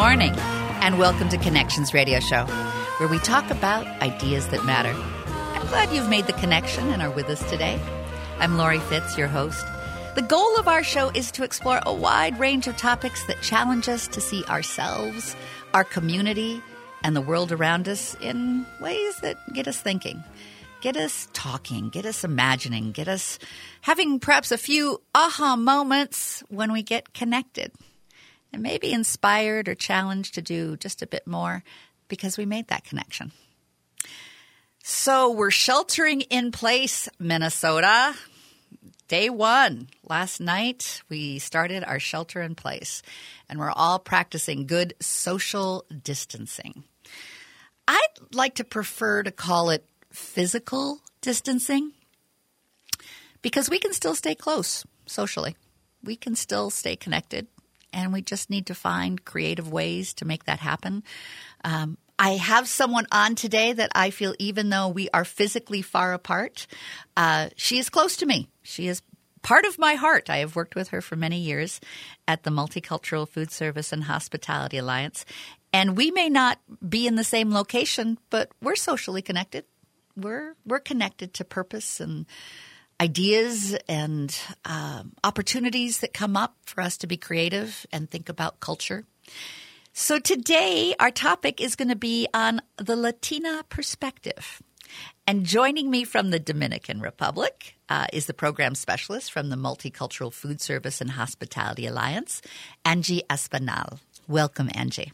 [0.00, 0.34] morning,
[0.82, 2.44] and welcome to Connections Radio Show,
[2.98, 4.92] where we talk about ideas that matter.
[5.58, 7.80] I'm glad you've made the connection and are with us today.
[8.38, 9.64] I'm Laurie Fitz, your host.
[10.14, 13.88] The goal of our show is to explore a wide range of topics that challenge
[13.88, 15.34] us to see ourselves,
[15.72, 16.60] our community,
[17.02, 20.22] and the world around us in ways that get us thinking,
[20.82, 23.38] get us talking, get us imagining, get us
[23.80, 27.72] having perhaps a few aha moments when we get connected
[28.52, 31.62] and maybe inspired or challenged to do just a bit more
[32.08, 33.32] because we made that connection.
[34.82, 38.14] So we're sheltering in place, Minnesota.
[39.08, 39.88] Day one.
[40.08, 43.02] Last night, we started our shelter in place,
[43.48, 46.84] and we're all practicing good social distancing.
[47.86, 51.92] I'd like to prefer to call it physical distancing
[53.42, 55.56] because we can still stay close socially.
[56.02, 57.46] We can still stay connected
[57.96, 61.02] and we just need to find creative ways to make that happen.
[61.64, 66.12] Um, I have someone on today that I feel, even though we are physically far
[66.12, 66.66] apart,
[67.16, 68.48] uh, she is close to me.
[68.62, 69.02] She is
[69.42, 70.28] part of my heart.
[70.28, 71.80] I have worked with her for many years
[72.28, 75.24] at the Multicultural Food Service and Hospitality Alliance.
[75.72, 79.64] And we may not be in the same location, but we're socially connected.
[80.16, 82.26] We're we're connected to purpose and
[83.00, 88.60] ideas and um, opportunities that come up for us to be creative and think about
[88.60, 89.04] culture.
[89.92, 94.62] So today, our topic is going to be on the Latina perspective.
[95.26, 100.32] And joining me from the Dominican Republic uh, is the program specialist from the Multicultural
[100.32, 102.42] Food Service and Hospitality Alliance,
[102.84, 103.98] Angie Espinal.
[104.28, 105.12] Welcome, Angie.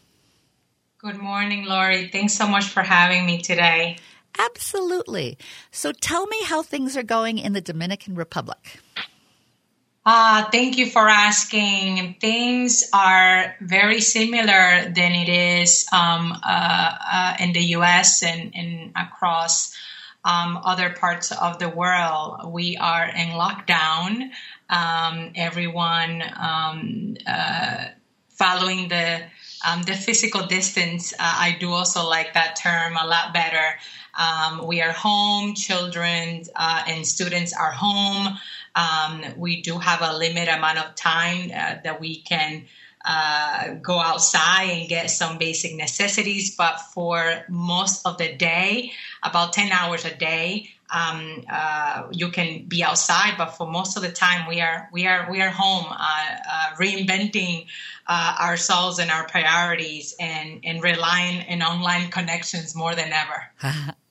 [0.98, 2.08] Good morning, Laurie.
[2.08, 3.98] Thanks so much for having me today.
[4.38, 5.38] Absolutely.
[5.70, 8.80] So tell me how things are going in the Dominican Republic.
[10.05, 12.16] Uh, thank you for asking.
[12.20, 18.24] Things are very similar than it is um, uh, uh, in the U.S.
[18.24, 19.77] and, and across
[20.24, 22.52] um, other parts of the world.
[22.52, 24.30] We are in lockdown.
[24.68, 27.85] Um, everyone um, uh,
[28.30, 29.23] following the
[29.64, 31.12] um, the physical distance.
[31.12, 33.79] Uh, I do also like that term a lot better.
[34.18, 38.39] Um, we are home, children uh, and students are home.
[38.74, 42.64] Um, we do have a limited amount of time uh, that we can
[43.05, 48.92] uh, go outside and get some basic necessities, but for most of the day,
[49.23, 54.02] about 10 hours a day, um, uh, you can be outside, but for most of
[54.02, 57.67] the time, we are we are we are home, uh, uh, reinventing
[58.06, 63.94] uh, ourselves and our priorities, and and relying on online connections more than ever.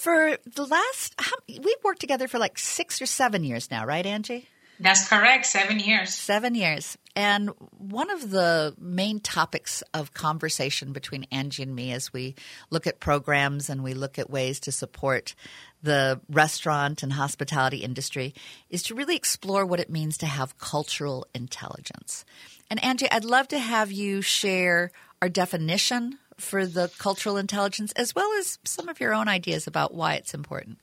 [0.00, 4.06] for the last, how, we've worked together for like six or seven years now, right,
[4.06, 4.48] Angie?
[4.80, 5.44] That's correct.
[5.44, 6.14] Seven years.
[6.14, 6.96] Seven years.
[7.14, 12.34] And one of the main topics of conversation between Angie and me as we
[12.70, 15.34] look at programs and we look at ways to support
[15.82, 18.32] the restaurant and hospitality industry
[18.70, 22.24] is to really explore what it means to have cultural intelligence.
[22.70, 28.14] And Angie, I'd love to have you share our definition for the cultural intelligence as
[28.14, 30.78] well as some of your own ideas about why it's important.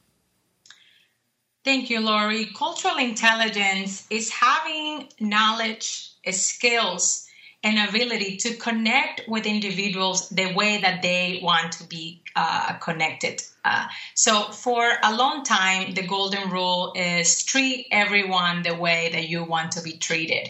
[1.64, 2.46] Thank you, Laurie.
[2.46, 7.28] Cultural intelligence is having knowledge, skills,
[7.64, 13.44] and ability to connect with individuals the way that they want to be uh, connected.
[13.66, 19.28] Uh, so, for a long time, the golden rule is treat everyone the way that
[19.28, 20.50] you want to be treated.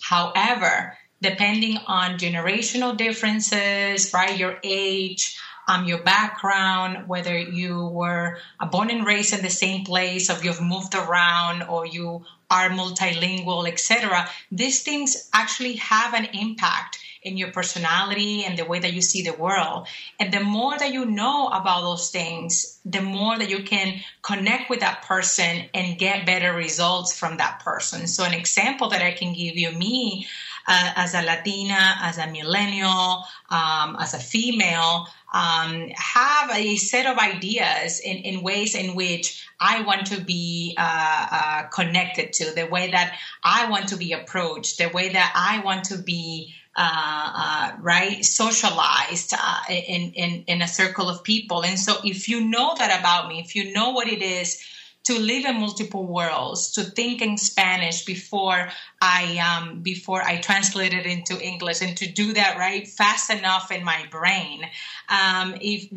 [0.00, 8.38] However, depending on generational differences, right, your age, um, your background, whether you were
[8.70, 13.66] born and raised in the same place, or you've moved around, or you are multilingual,
[13.66, 14.28] etc.
[14.52, 19.22] These things actually have an impact in your personality and the way that you see
[19.22, 19.88] the world.
[20.20, 24.68] And the more that you know about those things, the more that you can connect
[24.68, 28.06] with that person and get better results from that person.
[28.06, 30.26] So, an example that I can give you me
[30.66, 37.06] uh, as a Latina, as a millennial, um, as a female, um, have a set
[37.06, 42.54] of ideas in, in, ways in which I want to be uh, uh, connected to,
[42.54, 46.54] the way that I want to be approached, the way that I want to be.
[46.76, 52.28] Uh, uh right, socialized uh, in, in in a circle of people, and so if
[52.28, 54.60] you know that about me, if you know what it is
[55.04, 58.70] to live in multiple worlds, to think in Spanish before
[59.00, 63.70] I um, before I translate it into English, and to do that right fast enough
[63.70, 64.64] in my brain.
[65.08, 65.88] Um, if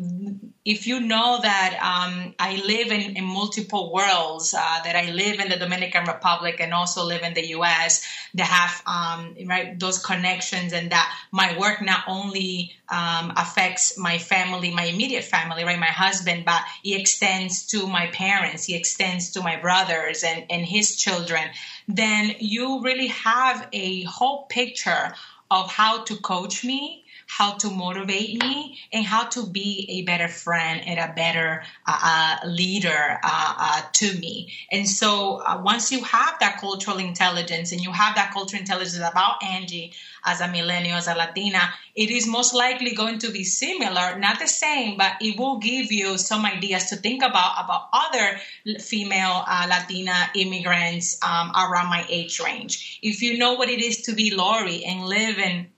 [0.64, 5.40] if you know that um, I live in, in multiple worlds, uh, that I live
[5.40, 9.98] in the Dominican Republic and also live in the U.S., that have um, right those
[10.04, 15.78] connections, and that my work not only um, affects my family, my immediate family, right,
[15.78, 20.66] my husband, but it extends to my parents, it extends to my brothers and and
[20.66, 21.48] his children.
[21.88, 25.14] Then you really have a whole picture
[25.50, 30.28] of how to coach me how to motivate me and how to be a better
[30.28, 34.52] friend and a better uh, uh, leader uh, uh to me.
[34.72, 38.96] And so uh, once you have that cultural intelligence and you have that cultural intelligence
[38.96, 39.92] about Angie
[40.24, 41.60] as a millennial, as a Latina,
[41.94, 45.92] it is most likely going to be similar, not the same, but it will give
[45.92, 48.40] you some ideas to think about about other
[48.80, 52.98] female Latina immigrants um, around my age range.
[53.02, 55.68] If you know what it is to be Lori and live in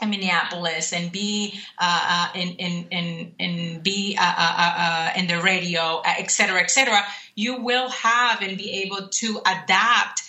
[0.00, 5.12] in Minneapolis and be uh, uh, in, in, in, in be uh, uh, uh, uh
[5.16, 7.04] in the radio, et cetera, et cetera,
[7.34, 10.22] you will have and be able to adapt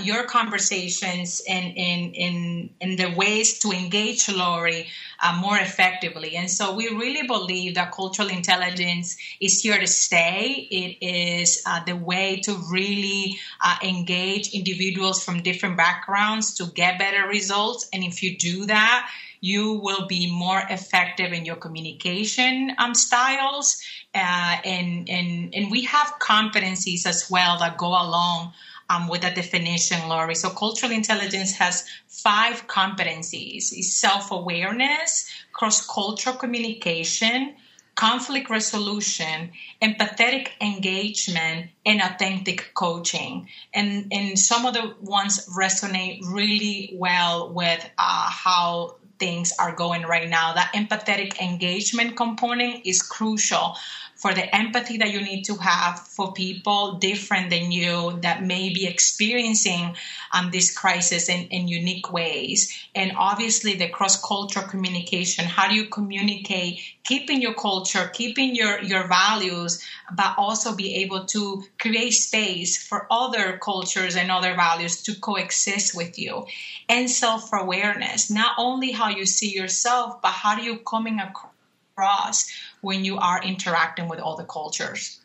[0.00, 4.88] your conversations and in, in, in the ways to engage Lori
[5.22, 6.36] uh, more effectively.
[6.36, 10.66] And so we really believe that cultural intelligence is here to stay.
[10.70, 16.98] It is uh, the way to really uh, engage individuals from different backgrounds to get
[16.98, 17.88] better results.
[17.92, 19.08] And if you do that,
[19.40, 23.82] you will be more effective in your communication um, styles.
[24.14, 28.52] Uh, and, and, and we have competencies as well that go along
[28.88, 30.34] um, with that definition, Lori.
[30.34, 37.56] So cultural intelligence has five competencies: self-awareness, cross-cultural communication,
[37.94, 39.50] conflict resolution,
[39.80, 43.48] empathetic engagement, and authentic coaching.
[43.74, 50.02] And, and some of the ones resonate really well with uh, how things are going
[50.02, 50.54] right now.
[50.54, 53.76] That empathetic engagement component is crucial
[54.22, 58.72] for the empathy that you need to have for people different than you that may
[58.72, 59.96] be experiencing
[60.32, 62.72] um, this crisis in, in unique ways.
[62.94, 68.80] And obviously, the cross cultural communication how do you communicate, keeping your culture, keeping your,
[68.82, 69.84] your values,
[70.14, 75.96] but also be able to create space for other cultures and other values to coexist
[75.96, 76.46] with you.
[76.88, 82.48] And self awareness, not only how you see yourself, but how do you coming across
[82.82, 85.20] when you are interacting with all the cultures.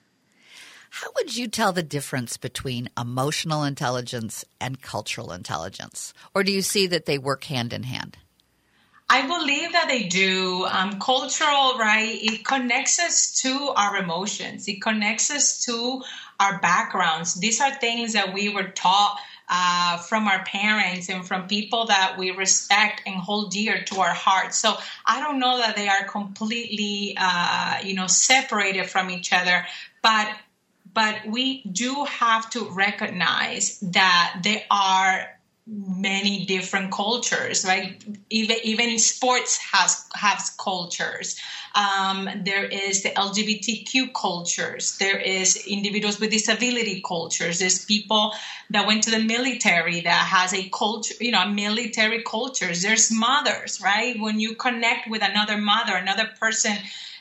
[0.89, 6.13] How would you tell the difference between emotional intelligence and cultural intelligence?
[6.33, 8.17] Or do you see that they work hand in hand?
[9.09, 10.65] I believe that they do.
[10.65, 12.17] Um, cultural, right?
[12.21, 16.03] It connects us to our emotions, it connects us to
[16.39, 17.33] our backgrounds.
[17.35, 19.19] These are things that we were taught
[19.49, 24.13] uh, from our parents and from people that we respect and hold dear to our
[24.13, 24.57] hearts.
[24.57, 29.65] So I don't know that they are completely, uh, you know, separated from each other,
[30.01, 30.33] but
[30.93, 38.97] but we do have to recognize that there are many different cultures right even even
[38.97, 41.37] sports has has cultures
[41.77, 44.97] um, there is the lgbtq cultures.
[44.97, 47.59] There is individuals with disability cultures.
[47.59, 48.33] There's people
[48.71, 53.79] that went to the military that has a culture you know military cultures there's mothers
[53.81, 54.19] right?
[54.19, 56.77] When you connect with another mother another person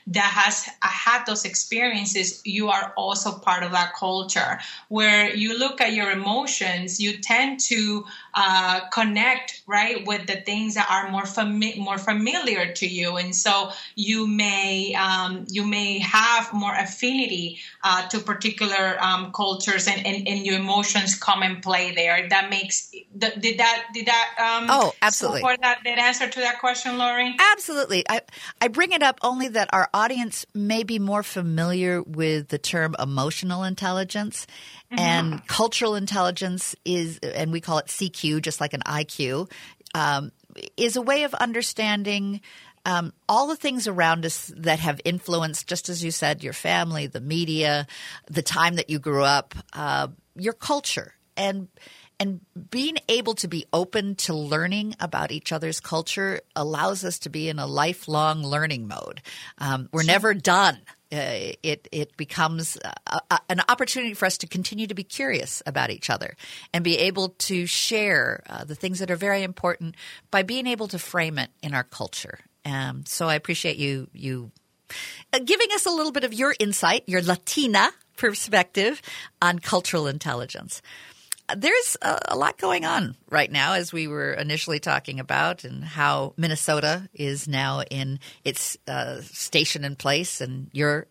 [0.08, 4.60] that has had those experiences, you are also part of that culture.
[4.88, 8.04] Where you look at your emotions, you tend to
[8.38, 13.34] uh, connect right with the things that are more fami- more familiar to you, and
[13.34, 20.06] so you may um, you may have more affinity uh, to particular um, cultures, and,
[20.06, 22.28] and, and, your emotions come and play there.
[22.28, 26.60] That makes did that did that um, oh absolutely support that, that answer to that
[26.60, 27.34] question, Lori?
[27.52, 28.04] Absolutely.
[28.06, 28.20] I
[28.60, 32.94] I bring it up only that our audience may be more familiar with the term
[32.98, 34.46] emotional intelligence
[34.90, 34.98] mm-hmm.
[34.98, 39.50] and cultural intelligence is, and we call it CQ, just like an IQ,
[39.94, 40.32] um,
[40.76, 42.40] is a way of understanding
[42.86, 47.08] um, all the things around us that have influenced, just as you said, your family,
[47.08, 47.86] the media,
[48.30, 51.68] the time that you grew up, uh, your culture, and
[52.18, 52.40] and
[52.70, 57.48] being able to be open to learning about each other's culture allows us to be
[57.48, 59.20] in a lifelong learning mode.
[59.58, 60.78] Um, we're never done.
[61.12, 65.62] Uh, it it becomes a, a, an opportunity for us to continue to be curious
[65.64, 66.34] about each other
[66.74, 69.94] and be able to share uh, the things that are very important
[70.32, 72.40] by being able to frame it in our culture.
[72.64, 74.50] Um, so I appreciate you you
[75.32, 79.00] uh, giving us a little bit of your insight, your Latina perspective
[79.40, 80.82] on cultural intelligence.
[81.54, 85.84] There's a, a, lot going on right now, as we were initially talking about, and
[85.84, 91.06] how Minnesota is now in its uh, station in place, and you're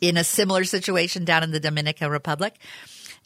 [0.00, 2.56] in a similar situation down in the Dominican Republic.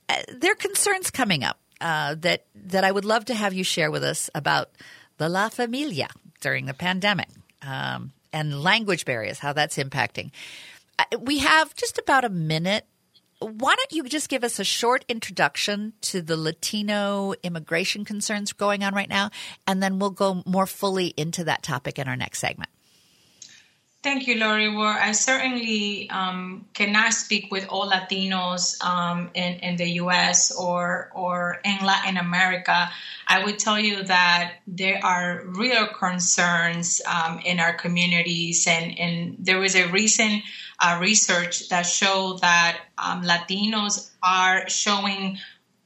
[0.09, 3.65] Uh, there are concerns coming up uh, that that I would love to have you
[3.65, 4.71] share with us about
[5.19, 6.09] the La Familia
[6.41, 7.29] during the pandemic
[7.63, 10.31] um, and language barriers, how that's impacting.
[10.99, 12.87] Uh, we have just about a minute.
[13.45, 18.85] Why don't you just give us a short introduction to the Latino immigration concerns going
[18.85, 19.31] on right now,
[19.67, 22.71] and then we'll go more fully into that topic in our next segment.
[24.03, 24.69] Thank you, Lori.
[24.69, 30.51] Well, I certainly um, cannot speak with all Latinos um, in, in the U.S.
[30.51, 32.91] or or in Latin America.
[33.29, 39.37] I would tell you that there are real concerns um, in our communities, and, and
[39.39, 40.43] there was a recent
[40.83, 45.39] uh, research that showed that um, Latinos are showing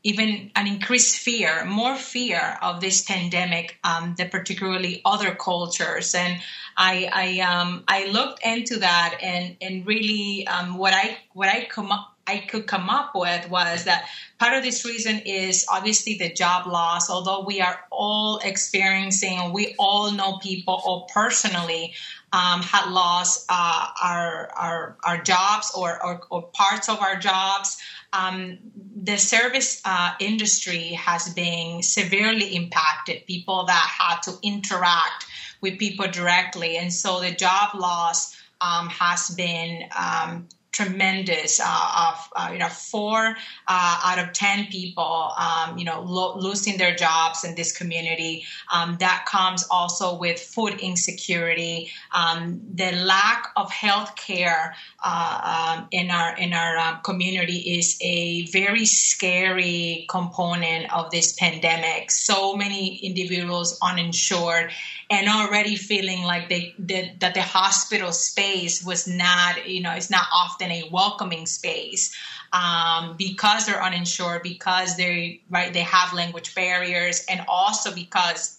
[0.02, 6.14] even an increased fear, more fear of this pandemic um, than particularly other cultures.
[6.14, 6.40] And
[6.76, 11.64] I I, um, I looked into that, and and really um, what I what I
[11.64, 16.18] come up I could come up with was that part of this reason is obviously
[16.18, 17.08] the job loss.
[17.08, 21.94] Although we are all experiencing, we all know people or personally
[22.36, 27.78] um, had lost uh, our, our our jobs or, or, or parts of our jobs.
[28.12, 28.58] Um,
[29.02, 33.26] the service uh, industry has been severely impacted.
[33.26, 35.24] People that had to interact
[35.62, 41.60] with people directly, and so the job loss um, has been um, tremendous.
[41.60, 46.36] Uh, of uh, you know, four uh, out of ten people, um, you know, lo-
[46.36, 48.44] losing their jobs in this community.
[48.72, 55.88] Um, that comes also with food insecurity, um, the lack of health care uh, um,
[55.90, 62.10] in our in our um, community is a very scary component of this pandemic.
[62.10, 64.72] So many individuals uninsured
[65.08, 70.10] and already feeling like they, they that the hospital space was not you know it's
[70.10, 72.16] not often a welcoming space
[72.52, 78.58] um, because they're uninsured because they right they have language barriers and also because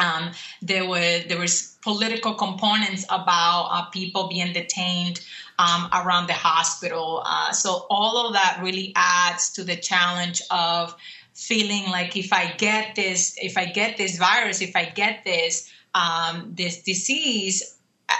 [0.00, 0.30] um,
[0.62, 5.20] there were there was political components about uh, people being detained
[5.58, 7.22] um, around the hospital.
[7.24, 10.94] Uh, so all of that really adds to the challenge of
[11.38, 15.70] feeling like if I get this, if I get this virus, if I get this
[15.94, 17.78] um, this disease,
[18.08, 18.14] uh,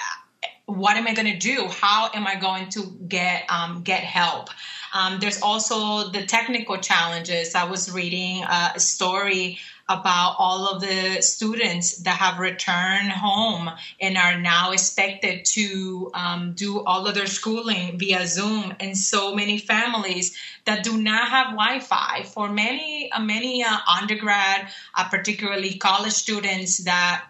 [0.67, 1.67] what am I going to do?
[1.69, 4.51] How am I going to get um, get help?
[4.95, 7.57] Um, there's also the technical challenges.
[7.57, 9.59] I was reading a story
[9.89, 16.53] about all of the students that have returned home and are now expected to um,
[16.55, 21.47] do all of their schooling via Zoom, and so many families that do not have
[21.49, 22.25] Wi-Fi.
[22.25, 27.25] For many, uh, many uh, undergrad, uh, particularly college students that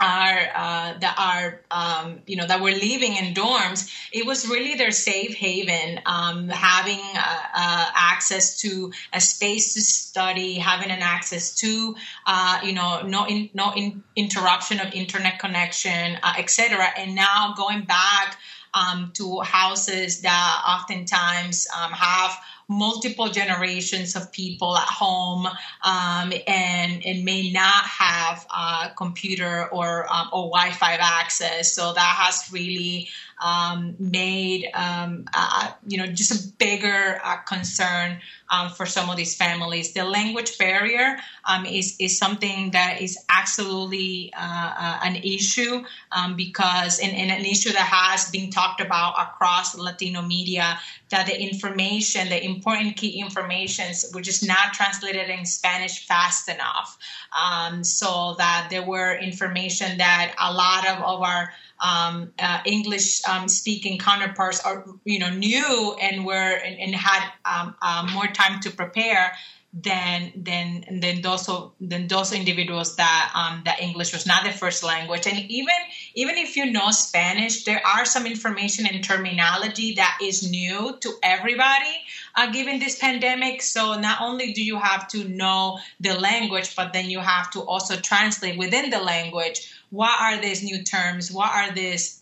[0.00, 4.74] are uh, that are um, you know that were living in dorms it was really
[4.74, 11.02] their safe haven um, having uh, uh, access to a space to study having an
[11.02, 11.94] access to
[12.26, 17.54] uh, you know no in, no in, interruption of internet connection uh, etc and now
[17.56, 18.38] going back
[18.74, 22.36] um, to houses that oftentimes um, have
[22.68, 25.46] multiple generations of people at home
[25.82, 31.72] um, and, and may not have a computer or, um, or Wi-Fi access.
[31.72, 33.08] So that has really
[33.40, 38.18] um, made um, uh, you know just a bigger uh, concern
[38.50, 39.92] um, for some of these families.
[39.92, 46.36] The language barrier um, is is something that is absolutely uh, uh an issue um,
[46.36, 50.78] because and, and, an issue that has been talked about across Latino media
[51.10, 56.98] that the information, the important key informations, were just not translated in Spanish fast enough,
[57.38, 63.26] um, so that there were information that a lot of, of our um, uh, English
[63.28, 68.26] um, speaking counterparts are you know knew and were and, and had um, uh, more
[68.26, 69.32] time to prepare
[69.72, 71.48] than than than those
[71.80, 75.28] than those individuals that um, that English was not their first language.
[75.28, 75.74] And even
[76.14, 81.12] even if you know Spanish, there are some information and terminology that is new to
[81.22, 82.02] everybody
[82.34, 83.62] uh, given this pandemic.
[83.62, 87.60] So not only do you have to know the language, but then you have to
[87.60, 92.19] also translate within the language what are these new terms, what are these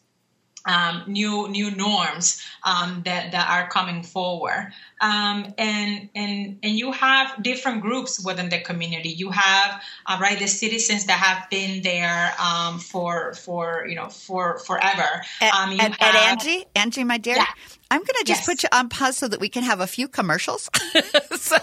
[0.68, 6.92] um, new new norms um, that that are coming forward, um, and and and you
[6.92, 9.08] have different groups within the community.
[9.08, 14.08] You have uh, right the citizens that have been there um, for for you know
[14.08, 15.24] for forever.
[15.40, 17.46] Um, and, and, Angie, Angie, my dear, yeah.
[17.90, 18.46] I'm going to just yes.
[18.46, 20.68] put you on pause so that we can have a few commercials.
[21.36, 21.56] so,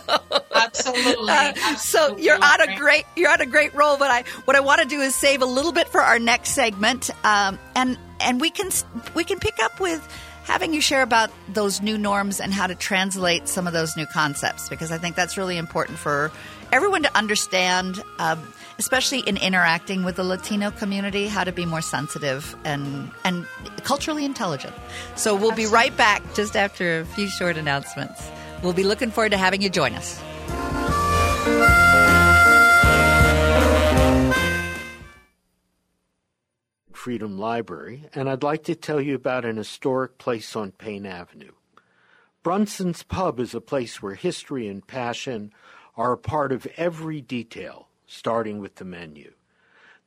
[0.56, 1.78] absolutely, uh, absolutely.
[1.78, 3.98] So you're on a great you're on a great roll.
[3.98, 6.52] But I what I want to do is save a little bit for our next
[6.52, 8.69] segment, um, and and we can
[9.13, 10.05] we can pick up with
[10.43, 14.05] having you share about those new norms and how to translate some of those new
[14.05, 16.31] concepts because I think that's really important for
[16.72, 18.01] everyone to understand.
[18.19, 18.41] Um,
[18.77, 23.45] especially in interacting with the Latino community, how to be more sensitive and and
[23.84, 24.74] culturally intelligent.
[25.15, 25.65] So we'll Absolutely.
[25.65, 28.29] be right back just after a few short announcements.
[28.63, 30.22] We'll be looking forward to having you join us.
[37.06, 41.52] Freedom Library, and I'd like to tell you about an historic place on Payne Avenue.
[42.42, 45.54] Brunson's Pub is a place where history and passion
[45.96, 49.34] are a part of every detail starting with the menu.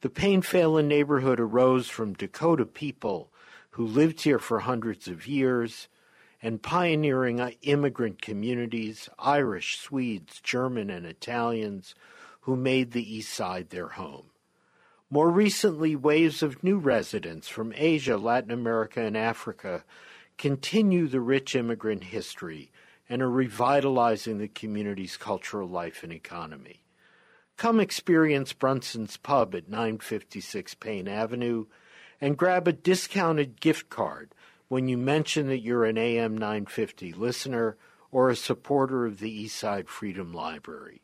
[0.00, 3.30] The Payne Phalen neighborhood arose from Dakota people
[3.70, 5.86] who lived here for hundreds of years
[6.42, 11.94] and pioneering immigrant communities, Irish, Swedes, German, and Italians,
[12.40, 14.30] who made the East Side their home.
[15.10, 19.84] More recently, waves of new residents from Asia, Latin America, and Africa
[20.36, 22.70] continue the rich immigrant history
[23.08, 26.82] and are revitalizing the community's cultural life and economy.
[27.56, 31.64] Come experience Brunson's Pub at 956 Payne Avenue
[32.20, 34.34] and grab a discounted gift card
[34.68, 37.78] when you mention that you're an AM 950 listener
[38.10, 41.00] or a supporter of the Eastside Freedom Library.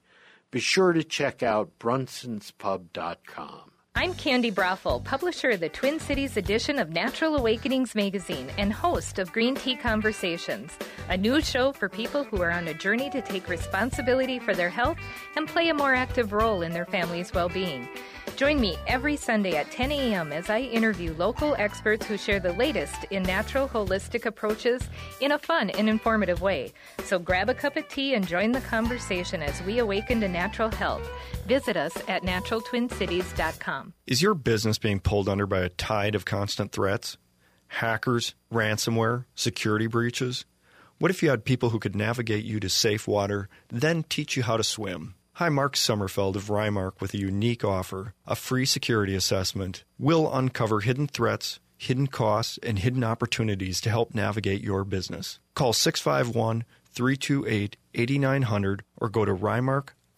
[0.51, 3.71] Be sure to check out brunsonspub.com.
[3.97, 9.21] I'm Candy Broffel, publisher of the Twin Cities edition of Natural Awakenings magazine and host
[9.21, 10.77] of Green Tea Conversations,
[11.09, 14.69] a new show for people who are on a journey to take responsibility for their
[14.69, 14.99] health
[15.37, 17.89] and play a more active role in their family's well being.
[18.37, 20.33] Join me every Sunday at 10 a.m.
[20.33, 24.83] as I interview local experts who share the latest in natural holistic approaches
[25.21, 26.73] in a fun and informative way.
[27.05, 30.71] So grab a cup of tea and join the conversation as we awaken to natural
[30.71, 31.09] health.
[31.47, 33.84] Visit us at naturaltwincities.com.
[34.07, 37.17] Is your business being pulled under by a tide of constant threats?
[37.69, 40.45] Hackers, ransomware, security breaches?
[40.99, 44.45] What if you had people who could navigate you to safe water, then teach you
[44.45, 45.15] how to swim?
[45.35, 48.15] Hi, Mark Sommerfeld of Rymark with a unique offer.
[48.25, 54.15] A free security assessment will uncover hidden threats, hidden costs, and hidden opportunities to help
[54.15, 55.41] navigate your business.
[55.55, 59.33] Call 651 328 8900 or go to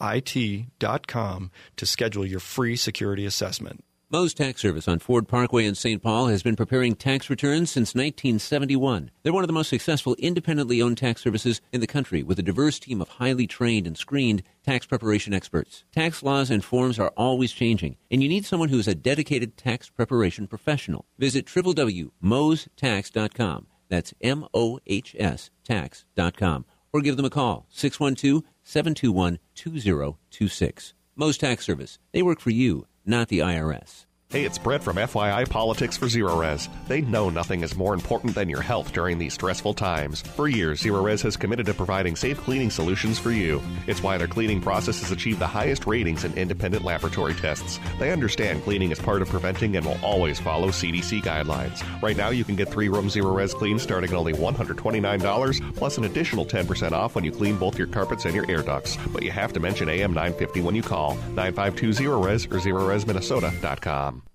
[0.01, 3.83] rymarkit.com to schedule your free security assessment.
[4.09, 6.01] Moe's Tax Service on Ford Parkway in St.
[6.01, 9.11] Paul has been preparing tax returns since 1971.
[9.25, 12.43] They're one of the most successful independently owned tax services in the country with a
[12.43, 15.83] diverse team of highly trained and screened tax preparation experts.
[15.93, 19.57] Tax laws and forms are always changing, and you need someone who is a dedicated
[19.57, 21.05] tax preparation professional.
[21.19, 23.67] Visit www.mohstax.com.
[23.89, 26.65] That's M O H S tax.com.
[26.93, 30.95] Or give them a call, 612 721 2026.
[31.15, 32.01] Moe's Tax Service.
[32.11, 34.06] They work for you not the IRS.
[34.29, 36.69] Hey, it's Brett from FYI Politics for Zerorez.
[36.89, 40.21] They know nothing is more important than your health during these stressful times.
[40.21, 43.63] For years, Zerorez has committed to providing safe cleaning solutions for you.
[43.87, 47.79] It's why their cleaning process has achieved the highest ratings in independent laboratory tests.
[48.01, 51.83] They understand cleaning is part of preventing and will always follow CDC guidelines.
[52.03, 56.05] Right now, you can get three room Zerorez clean starting at only $129, plus an
[56.05, 58.99] additional 10% off when you clean both your carpets and your air ducts.
[59.13, 64.26] But you have to mention AM 950 when you call 952 Zerorez or ZerorezMinnesota.com.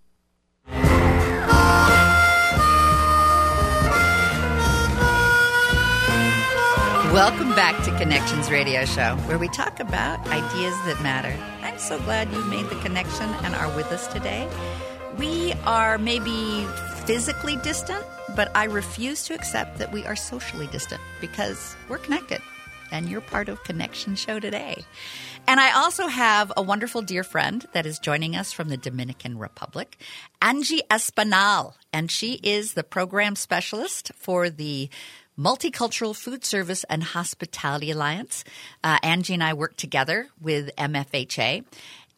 [7.52, 11.38] Welcome back to Connections Radio Show, where we talk about ideas that matter.
[11.62, 14.48] I'm so glad you made the connection and are with us today.
[15.18, 16.66] We are maybe
[17.04, 18.06] physically distant,
[18.38, 22.42] but I refuse to accept that we are socially distant because we're connected
[22.90, 24.86] and you're part of Connection Show today.
[25.46, 29.38] And I also have a wonderful dear friend that is joining us from the Dominican
[29.38, 29.98] Republic,
[30.42, 34.90] Angie Espinal, and she is the program specialist for the
[35.42, 38.44] Multicultural Food Service and Hospitality Alliance.
[38.84, 41.66] Uh, Angie and I work together with MFHA.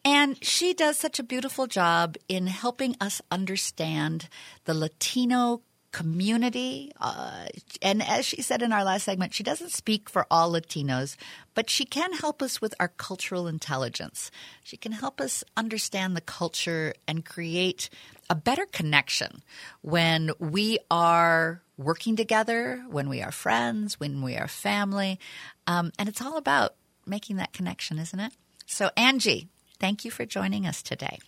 [0.04, 4.28] And she does such a beautiful job in helping us understand
[4.66, 5.62] the Latino
[5.94, 6.92] community.
[7.00, 7.46] Uh,
[7.82, 11.16] and as she said in our last segment, she doesn't speak for all Latinos,
[11.54, 14.32] but she can help us with our cultural intelligence.
[14.64, 17.90] She can help us understand the culture and create
[18.30, 19.44] a better connection
[19.82, 25.20] when we are working together, when we are friends, when we are family.
[25.68, 28.34] Um, and it's all about making that connection, isn't it?
[28.66, 31.20] So, Angie, thank you for joining us today.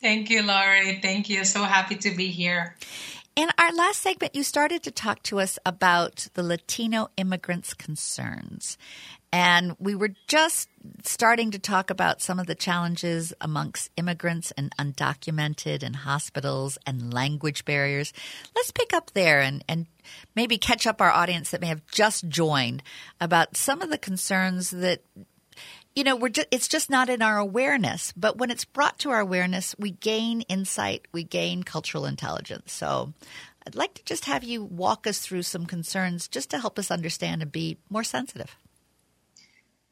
[0.00, 0.98] Thank you, Laurie.
[1.02, 1.44] Thank you.
[1.44, 2.74] So happy to be here.
[3.36, 8.76] In our last segment, you started to talk to us about the Latino immigrants' concerns.
[9.32, 10.68] And we were just
[11.04, 17.14] starting to talk about some of the challenges amongst immigrants and undocumented in hospitals and
[17.14, 18.12] language barriers.
[18.56, 19.86] Let's pick up there and, and
[20.34, 22.82] maybe catch up our audience that may have just joined
[23.20, 25.02] about some of the concerns that
[25.94, 28.12] you know, we're just, it's just not in our awareness.
[28.16, 32.72] But when it's brought to our awareness, we gain insight, we gain cultural intelligence.
[32.72, 33.12] So
[33.66, 36.90] I'd like to just have you walk us through some concerns just to help us
[36.90, 38.56] understand and be more sensitive.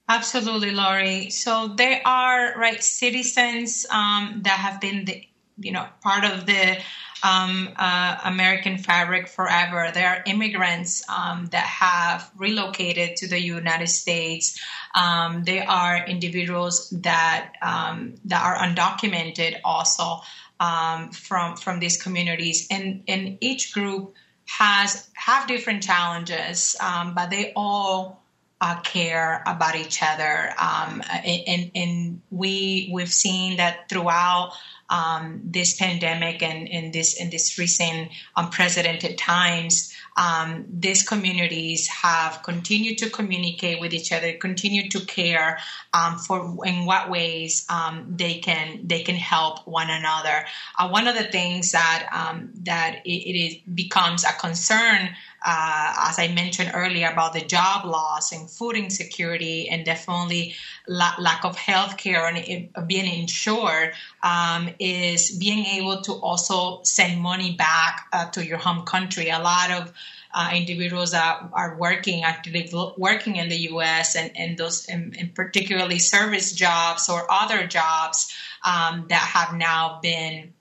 [0.08, 1.28] Absolutely, Laurie.
[1.28, 5.22] So there are right citizens um, that have been the
[5.58, 6.78] you know part of the
[7.22, 9.90] um, uh, American fabric forever.
[9.92, 14.60] There are immigrants um, that have relocated to the United States.
[14.94, 20.20] Um, there are individuals that um, that are undocumented also
[20.60, 24.14] um, from from these communities, and and each group
[24.46, 28.22] has have different challenges, um, but they all
[28.60, 30.52] uh, care about each other.
[30.58, 34.52] And, and we we've seen that throughout
[34.90, 42.42] um, this pandemic and in this in this recent unprecedented times, um, these communities have
[42.42, 45.58] continued to communicate with each other, continue to care
[45.92, 50.44] um, for in what ways um, they can they can help one another.
[50.78, 55.10] Uh, one of the things that um, that it, it is, becomes a concern
[55.44, 60.54] uh, as I mentioned earlier, about the job loss and food insecurity, and definitely
[60.86, 67.20] la- lack of health care and being insured, um, is being able to also send
[67.20, 69.28] money back uh, to your home country.
[69.28, 69.92] A lot of
[70.34, 74.14] uh, individuals that are working actively working in the U.S.
[74.14, 80.00] and, and those and, and particularly service jobs or other jobs um, that have now
[80.02, 80.52] been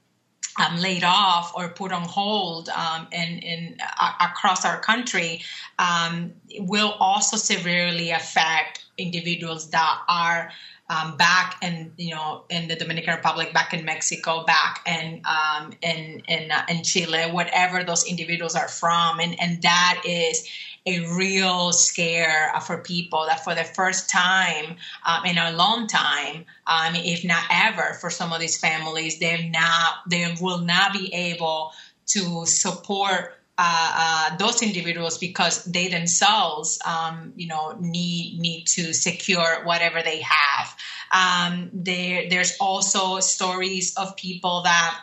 [0.58, 5.42] um, laid off or put on hold um, in, in uh, across our country
[5.80, 10.52] um, will also severely affect individuals that are
[10.90, 15.74] um, back in you know in the Dominican Republic, back in Mexico, back in um,
[15.82, 20.48] in in, uh, in Chile, whatever those individuals are from, and and that is
[20.88, 25.88] a real scare uh, for people that for the first time um, in a long
[25.88, 30.94] time, um, if not ever, for some of these families, they're not, they will not
[30.94, 31.74] be able
[32.08, 38.94] to support uh, uh, those individuals because they themselves, um, you know, need need to
[38.94, 40.76] secure whatever they have.
[41.12, 45.00] Um, there, there's also stories of people that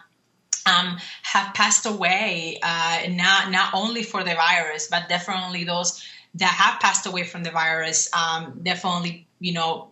[0.66, 6.52] um, have passed away, uh, not not only for the virus, but definitely those that
[6.52, 8.10] have passed away from the virus.
[8.14, 9.88] Um, definitely, you know,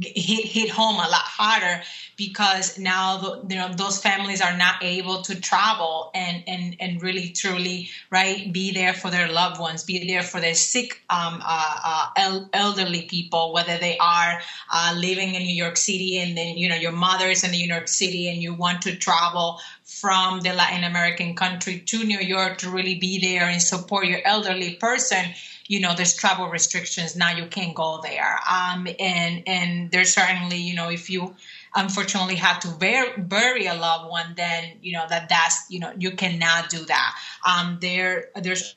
[0.00, 1.82] hit hit home a lot harder
[2.16, 7.02] because now the, you know those families are not able to travel and and and
[7.02, 11.42] really truly right be there for their loved ones be there for their sick um,
[11.44, 14.40] uh, uh, elderly people whether they are
[14.72, 17.66] uh, living in New York City and then you know your mother is in New
[17.66, 22.58] York City and you want to travel from the Latin American country to New York
[22.58, 25.24] to really be there and support your elderly person
[25.72, 28.38] you know there's travel restrictions now you can't go there.
[28.48, 31.34] Um, and and there's certainly you know if you
[31.74, 35.90] unfortunately have to bear, bury a loved one then you know that that's you know
[35.98, 37.14] you cannot do that.
[37.48, 38.76] Um, there there's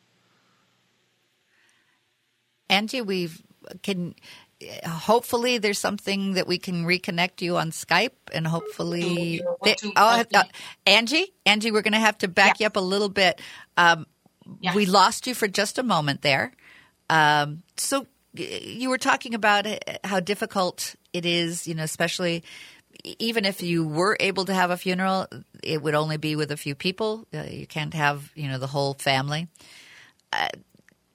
[2.69, 3.43] Angie we've
[3.84, 4.15] can
[4.86, 10.43] hopefully there's something that we can reconnect you on Skype and hopefully they, oh, uh,
[10.86, 12.63] Angie Angie we're going to have to back yeah.
[12.63, 13.41] you up a little bit.
[13.75, 14.08] Um,
[14.62, 14.73] yeah.
[14.73, 16.53] we lost you for just a moment there
[17.09, 19.65] um, so you were talking about
[20.03, 22.43] how difficult it is, you know, especially
[23.19, 25.27] even if you were able to have a funeral,
[25.63, 27.27] it would only be with a few people.
[27.33, 29.47] Uh, you can't have, you know, the whole family.
[30.33, 30.47] Uh,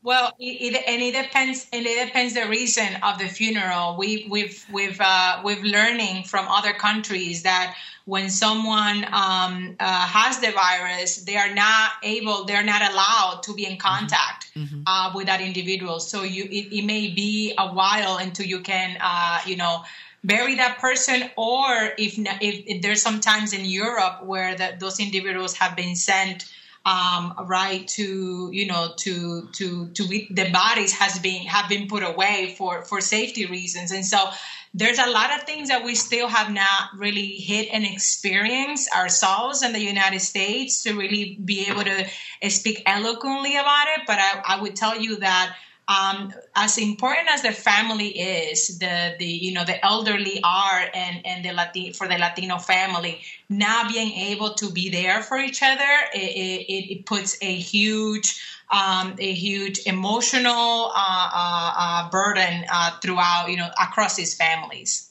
[0.03, 3.97] well, it, it, and it depends, and it depends the reason of the funeral.
[3.99, 10.41] We, we've we've uh, we've learning from other countries that when someone um, uh, has
[10.41, 14.83] the virus, they are not able, they're not allowed to be in contact mm-hmm.
[14.87, 16.01] uh, with that individual.
[16.01, 19.85] So you, it, it, may be a while until you can, uh, you know,
[20.25, 25.55] bury that person, or if, if, if there's sometimes in Europe where the, those individuals
[25.55, 26.51] have been sent
[26.85, 32.03] um, right to you know to to to the bodies has been have been put
[32.03, 34.31] away for for safety reasons and so
[34.73, 39.62] there's a lot of things that we still have not really hit and experienced ourselves
[39.64, 42.09] in the United States to really be able to
[42.49, 44.03] speak eloquently about it.
[44.07, 45.57] But I, I would tell you that
[45.90, 51.26] um, as important as the family is, the the you know the elderly are, and
[51.26, 55.62] and the Latin for the Latino family, now being able to be there for each
[55.62, 62.64] other, it, it, it puts a huge um, a huge emotional uh, uh, uh, burden
[62.70, 65.11] uh, throughout you know across these families.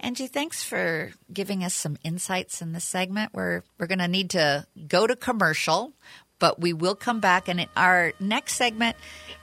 [0.00, 3.32] Angie, thanks for giving us some insights in this segment.
[3.32, 5.94] We're we're going to need to go to commercial,
[6.38, 7.48] but we will come back.
[7.48, 8.96] And in our next segment,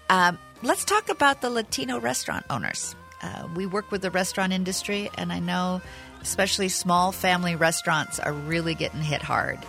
[0.10, 2.96] um, let's talk about the Latino restaurant owners.
[3.22, 5.82] Uh, we work with the restaurant industry, and I know
[6.22, 9.60] especially small family restaurants are really getting hit hard.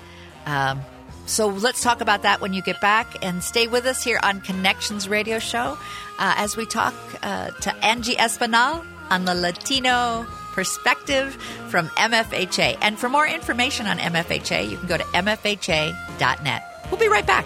[0.46, 0.81] Um,
[1.27, 4.40] so let's talk about that when you get back and stay with us here on
[4.40, 5.77] Connections Radio Show
[6.18, 11.35] uh, as we talk uh, to Angie Espinal on the Latino perspective
[11.68, 12.79] from MFHA.
[12.81, 16.62] And for more information on MFHA, you can go to MFHA.net.
[16.90, 17.44] We'll be right back.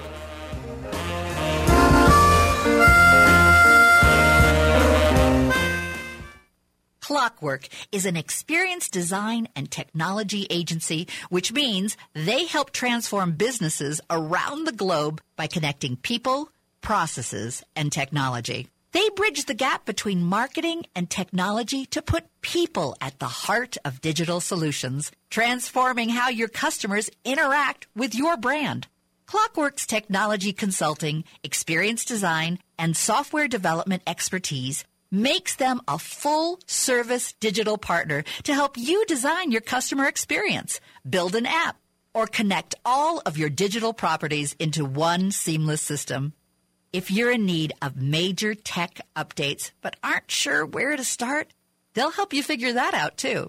[7.11, 14.65] Clockwork is an experience design and technology agency, which means they help transform businesses around
[14.65, 18.69] the globe by connecting people, processes, and technology.
[18.93, 24.01] They bridge the gap between marketing and technology to put people at the heart of
[24.01, 28.87] digital solutions, transforming how your customers interact with your brand.
[29.27, 37.79] Clockwork's technology consulting, experience design, and software development expertise makes them a full service digital
[37.79, 41.77] partner to help you design your customer experience, build an app,
[42.13, 46.33] or connect all of your digital properties into one seamless system.
[46.93, 51.53] If you're in need of major tech updates but aren't sure where to start,
[51.95, 53.49] they'll help you figure that out too.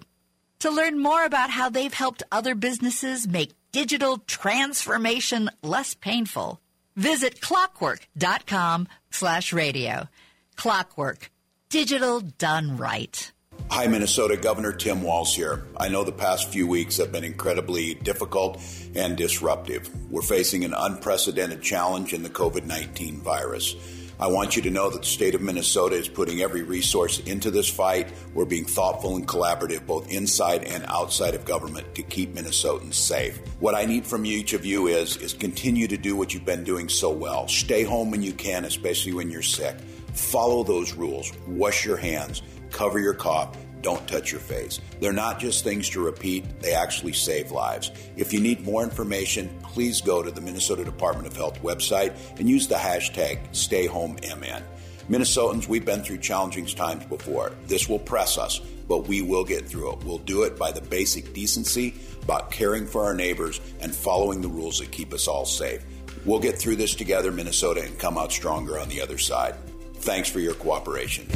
[0.60, 6.60] To learn more about how they've helped other businesses make digital transformation less painful,
[6.94, 10.08] visit clockwork.com slash radio.
[10.54, 11.31] Clockwork
[11.72, 13.32] Digital done right.
[13.70, 14.36] Hi, Minnesota.
[14.36, 15.64] Governor Tim Walz here.
[15.78, 18.60] I know the past few weeks have been incredibly difficult
[18.94, 19.88] and disruptive.
[20.10, 23.74] We're facing an unprecedented challenge in the COVID 19 virus.
[24.20, 27.50] I want you to know that the state of Minnesota is putting every resource into
[27.50, 28.12] this fight.
[28.34, 33.38] We're being thoughtful and collaborative both inside and outside of government to keep Minnesotans safe.
[33.60, 36.64] What I need from each of you is, is continue to do what you've been
[36.64, 37.48] doing so well.
[37.48, 39.74] Stay home when you can, especially when you're sick.
[40.12, 41.32] Follow those rules.
[41.46, 44.80] Wash your hands, cover your cough, don't touch your face.
[45.00, 47.90] They're not just things to repeat, they actually save lives.
[48.16, 52.48] If you need more information, please go to the Minnesota Department of Health website and
[52.48, 54.62] use the hashtag StayHomeMN.
[55.10, 57.52] Minnesotans, we've been through challenging times before.
[57.66, 60.04] This will press us, but we will get through it.
[60.04, 64.48] We'll do it by the basic decency about caring for our neighbors and following the
[64.48, 65.84] rules that keep us all safe.
[66.24, 69.56] We'll get through this together, Minnesota, and come out stronger on the other side.
[70.02, 71.28] Thanks for your cooperation.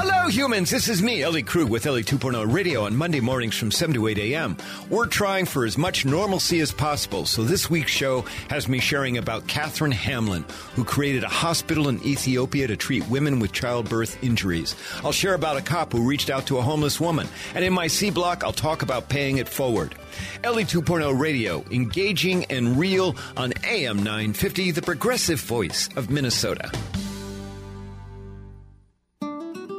[0.00, 0.70] Hello, humans.
[0.70, 4.06] This is me, Ellie Krug, with Ellie 2.0 Radio on Monday mornings from 7 to
[4.06, 4.56] 8 a.m.
[4.88, 9.18] We're trying for as much normalcy as possible, so this week's show has me sharing
[9.18, 10.44] about Catherine Hamlin,
[10.76, 14.76] who created a hospital in Ethiopia to treat women with childbirth injuries.
[15.02, 17.88] I'll share about a cop who reached out to a homeless woman, and in my
[17.88, 19.96] C block, I'll talk about paying it forward.
[20.44, 26.70] Ellie 2.0 Radio, engaging and real on AM 950, the progressive voice of Minnesota.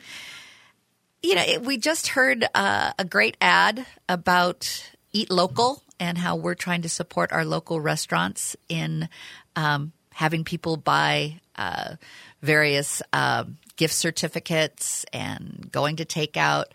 [1.23, 6.55] You know, we just heard uh, a great ad about Eat Local and how we're
[6.55, 9.09] trying to support our local restaurants in
[9.55, 11.95] um, having people buy uh,
[12.41, 13.43] various uh,
[13.75, 16.65] gift certificates and going to takeout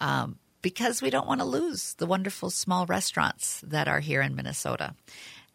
[0.00, 4.34] um, because we don't want to lose the wonderful small restaurants that are here in
[4.34, 4.94] Minnesota.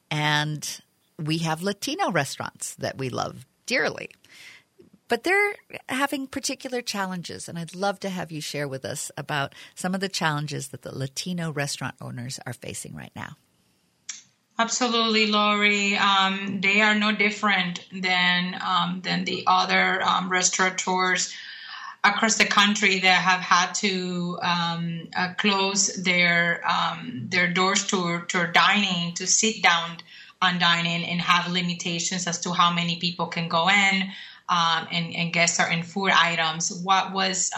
[0.10, 0.82] And
[1.18, 4.10] we have Latino restaurants that we love dearly.
[5.08, 5.56] But they're
[5.88, 10.02] having particular challenges, and I'd love to have you share with us about some of
[10.02, 13.38] the challenges that the Latino restaurant owners are facing right now.
[14.58, 15.98] Absolutely, Lori.
[15.98, 21.34] Um, they are no different than um, than the other um, restaurateurs
[22.06, 28.24] across the country that have had to um, uh, close their um, their doors to
[28.30, 29.98] to dining, to sit down
[30.41, 34.10] on dining, and have limitations as to how many people can go in.
[34.48, 36.72] Um, and, and get certain food items.
[36.84, 37.50] What was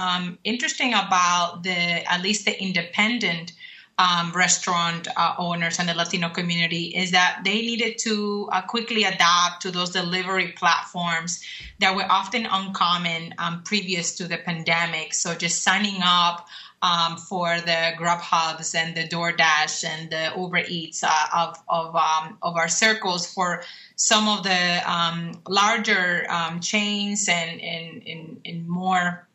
[0.45, 1.77] interesting about the
[2.09, 3.51] at least the independent
[3.99, 9.03] um, restaurant uh, owners and the Latino community is that they needed to uh, quickly
[9.03, 11.43] adapt to those delivery platforms
[11.79, 15.13] that were often uncommon um, previous to the pandemic.
[15.13, 16.47] So just signing up
[16.81, 22.37] um, for the Grubhubs and the DoorDash and the Uber Eats uh, of of um,
[22.41, 23.63] of our circles for
[23.95, 29.27] some of the um, larger um, chains and in in more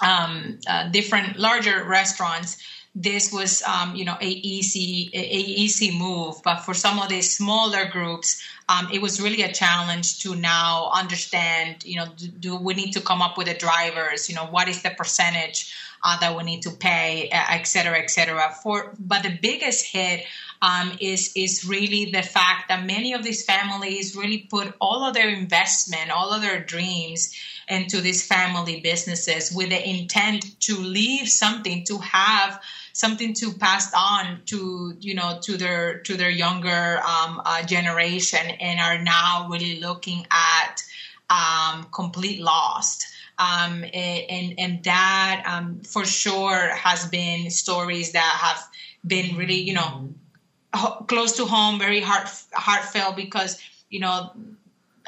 [0.00, 2.58] um, uh, different larger restaurants.
[2.94, 7.36] This was um, you know a easy a, easy move but for some of these
[7.36, 8.42] smaller groups
[8.90, 13.00] it was really a challenge to now understand you know do, do, we need to
[13.02, 14.30] come up with the drivers?
[14.30, 18.10] You know what is the percentage uh, that we need to pay et cetera et
[18.10, 18.54] cetera.
[18.62, 20.24] For but the biggest hit
[20.62, 25.14] um, is is really the fact that many of these families really put all of
[25.14, 27.34] their investment all of their dreams
[27.68, 32.60] into these family businesses with the intent to leave something to have
[32.92, 38.46] something to pass on to you know to their to their younger um, uh, generation
[38.60, 40.82] and are now really looking at
[41.28, 43.06] um, complete lost
[43.38, 48.66] um, and and that um, for sure has been stories that have
[49.06, 50.14] been really you know
[51.08, 53.58] close to home very heart heartfelt because
[53.90, 54.30] you know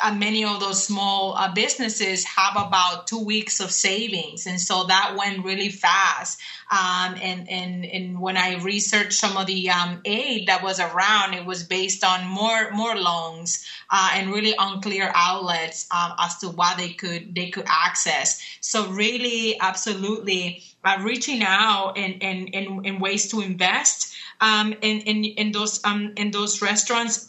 [0.03, 4.85] uh, many of those small uh, businesses have about two weeks of savings, and so
[4.85, 6.41] that went really fast.
[6.71, 11.35] Um, and and and when I researched some of the um, aid that was around,
[11.35, 16.49] it was based on more more loans uh, and really unclear outlets um, as to
[16.49, 18.41] what they could they could access.
[18.61, 25.25] So really, absolutely, uh, reaching out and and in ways to invest um, in, in
[25.25, 27.28] in those um, in those restaurants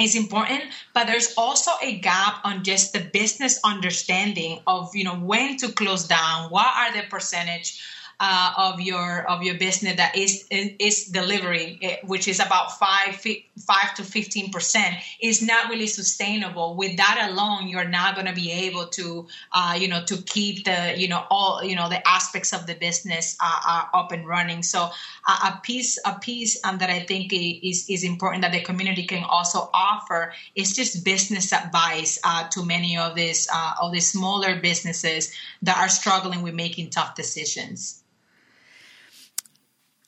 [0.00, 0.62] is important
[0.94, 5.70] but there's also a gap on just the business understanding of you know when to
[5.72, 7.82] close down what are the percentage
[8.20, 13.20] uh, of your of your business that is is delivery, eh, which is about five
[13.66, 16.76] five to fifteen percent, is not really sustainable.
[16.76, 20.64] With that alone, you're not going to be able to uh, you know to keep
[20.64, 24.26] the you know all you know the aspects of the business uh, uh up and
[24.26, 24.62] running.
[24.62, 24.90] So
[25.26, 29.04] uh, a piece a piece um, that I think is is important that the community
[29.04, 33.48] can also offer is just business advice uh, to many of these
[33.80, 38.02] of these smaller businesses that are struggling with making tough decisions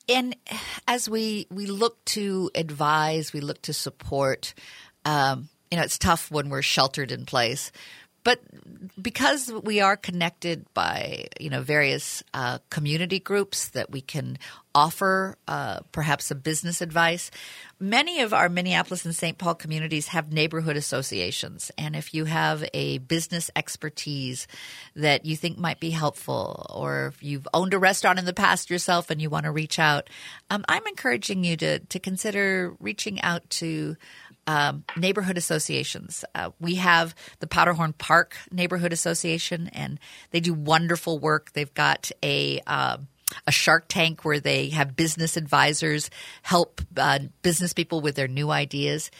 [0.09, 0.37] and
[0.87, 4.55] as we we look to advise, we look to support.
[5.05, 7.73] Um, you know, it's tough when we're sheltered in place,
[8.23, 8.40] but
[9.01, 14.38] because we are connected by you know various uh, community groups that we can
[14.75, 17.31] offer uh, perhaps some business advice
[17.79, 22.65] many of our minneapolis and st paul communities have neighborhood associations and if you have
[22.75, 24.47] a business expertise
[24.97, 28.71] that you think might be helpful or if you've owned a restaurant in the past
[28.71, 30.11] yourself and you want to reach out
[30.51, 33.97] um, i'm encouraging you to, to consider reaching out to
[34.47, 36.25] um, neighborhood associations.
[36.35, 39.99] Uh, we have the Powderhorn Park Neighborhood Association, and
[40.31, 41.53] they do wonderful work.
[41.53, 42.99] They've got a uh,
[43.47, 46.11] a Shark Tank where they have business advisors
[46.43, 49.11] help uh, business people with their new ideas.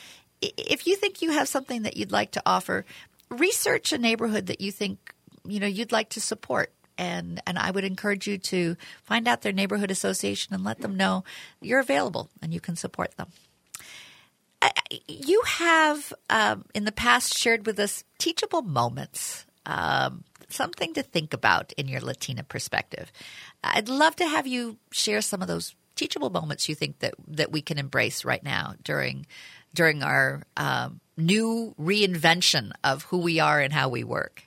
[0.41, 2.85] If you think you have something that you'd like to offer,
[3.31, 5.15] research a neighborhood that you think
[5.47, 9.43] you know you'd like to support and and I would encourage you to find out
[9.43, 11.25] their neighborhood association and let them know
[11.61, 13.29] you're available and you can support them.
[15.09, 20.25] you have um, in the past shared with us teachable moments, um,
[20.55, 23.11] something to think about in your Latina perspective.
[23.63, 27.53] I'd love to have you share some of those teachable moments you think that that
[27.53, 29.27] we can embrace right now during
[29.75, 34.45] during our um, new reinvention of who we are and how we work.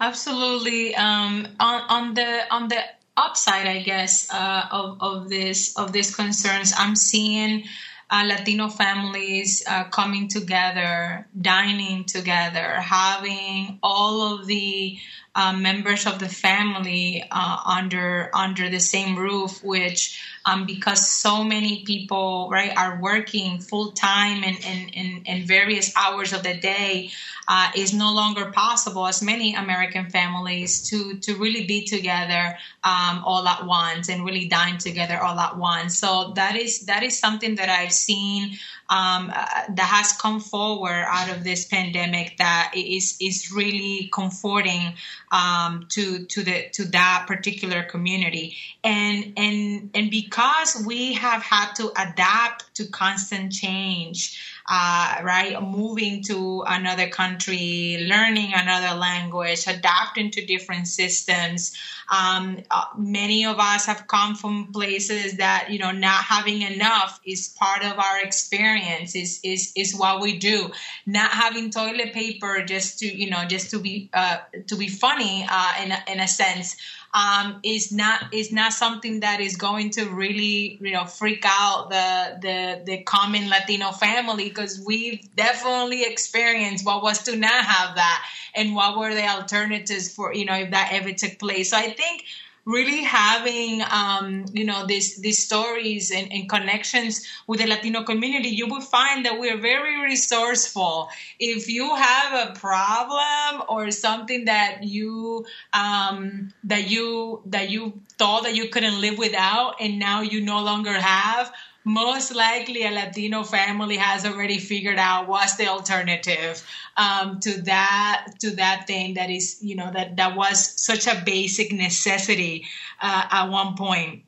[0.00, 0.94] Absolutely.
[0.96, 2.80] Um, on, on the on the
[3.16, 7.64] upside, I guess, uh, of of this of these concerns, I'm seeing
[8.10, 14.98] uh, Latino families uh, coming together, dining together, having all of the
[15.34, 21.42] uh, members of the family uh, under under the same roof, which um, because so
[21.42, 27.10] many people right are working full time and in, in, various hours of the day
[27.48, 33.22] uh, is no longer possible as many American families to to really be together um,
[33.24, 35.98] all at once and really dine together all at once.
[35.98, 38.58] So that is that is something that I've seen
[38.90, 44.94] um, uh, that has come forward out of this pandemic that is is really comforting
[45.34, 48.56] um, to to the to that particular community.
[48.84, 55.60] And and and because we have had to adapt to constant change uh, right?
[55.62, 61.76] Moving to another country, learning another language, adapting to different systems.
[62.10, 67.20] Um, uh, many of us have come from places that you know not having enough
[67.26, 69.14] is part of our experience.
[69.14, 70.70] Is is is what we do.
[71.04, 75.46] Not having toilet paper just to you know just to be uh, to be funny
[75.48, 76.76] uh, in in a sense
[77.14, 81.88] um, is not is not something that is going to really you know freak out
[81.90, 87.94] the the the common Latino family because we've definitely experienced what was to not have
[87.94, 91.70] that and what were the alternatives for you know if that ever took place.
[91.70, 92.24] So I think
[92.64, 98.48] really having um, you know these these stories and, and, connections with the Latino community,
[98.48, 101.08] you will find that we're very resourceful.
[101.38, 108.44] If you have a problem or something that you um, that you that you thought
[108.44, 111.52] that you couldn't live without, and now you no longer have
[111.84, 116.64] most likely a Latino family has already figured out what's the alternative
[116.96, 121.22] um, to that to that thing that is you know that that was such a
[121.24, 122.66] basic necessity
[123.00, 124.22] uh, at one point.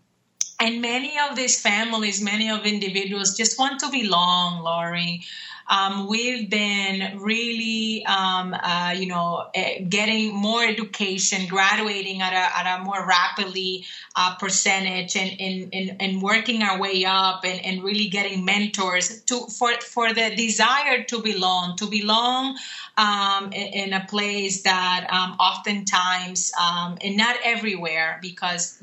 [0.59, 5.23] And many of these families, many of individuals just want to belong, Lori.
[5.69, 12.59] Um, we've been really, um, uh, you know, uh, getting more education, graduating at a,
[12.59, 17.64] at a more rapidly uh, percentage, and, and, and, and, working our way up, and,
[17.64, 22.57] and really getting mentors to for for the desire to belong, to belong
[22.97, 28.83] um, in, a place that um, oftentimes, um, and not everywhere, because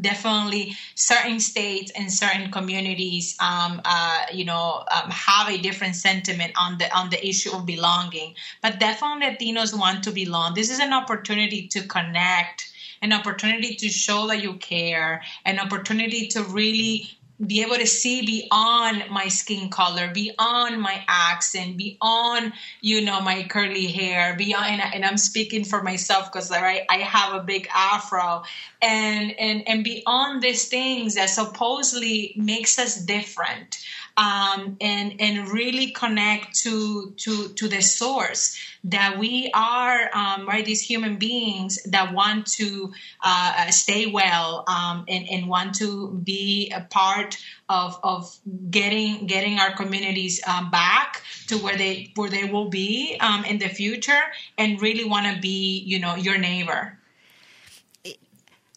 [0.00, 6.78] definitely certain states and certain communities, um, uh, you know, have a different sentiment on
[6.78, 8.34] the on the issue of belonging.
[8.62, 10.54] But definitely, Latinos want to belong.
[10.54, 12.70] This is an opportunity to connect
[13.02, 17.10] an opportunity to show that you care, an opportunity to really
[17.44, 23.44] be able to see beyond my skin color, beyond my accent, beyond you know my
[23.44, 28.42] curly hair, beyond and, I'm speaking for myself because right, I have a big afro,
[28.82, 33.78] and and and beyond these things that supposedly makes us different
[34.16, 40.64] um, and and really connect to to to the source that we are um, right
[40.64, 46.72] these human beings that want to uh, stay well um, and and want to be
[46.74, 47.36] a part
[47.68, 48.34] of of
[48.70, 53.58] getting getting our communities um, back to where they where they will be um, in
[53.58, 54.22] the future
[54.56, 56.96] and really want to be you know your neighbor.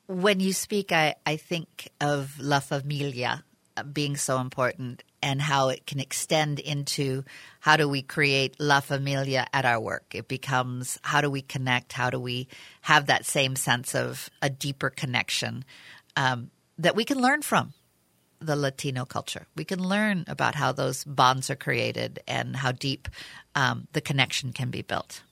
[0.08, 3.46] When you speak, I, I think of La Familia
[3.94, 7.24] being so important and how it can extend into
[7.62, 10.14] how do we create La Familia at our work.
[10.14, 11.94] It becomes how do we connect?
[11.94, 12.50] How do we
[12.82, 15.64] have that same sense of a deeper connection
[16.18, 17.74] um, that we can learn from
[18.42, 19.48] the Latino culture?
[19.56, 23.08] We can learn about how those bonds are created and how deep
[23.56, 25.24] um, the connection can be built.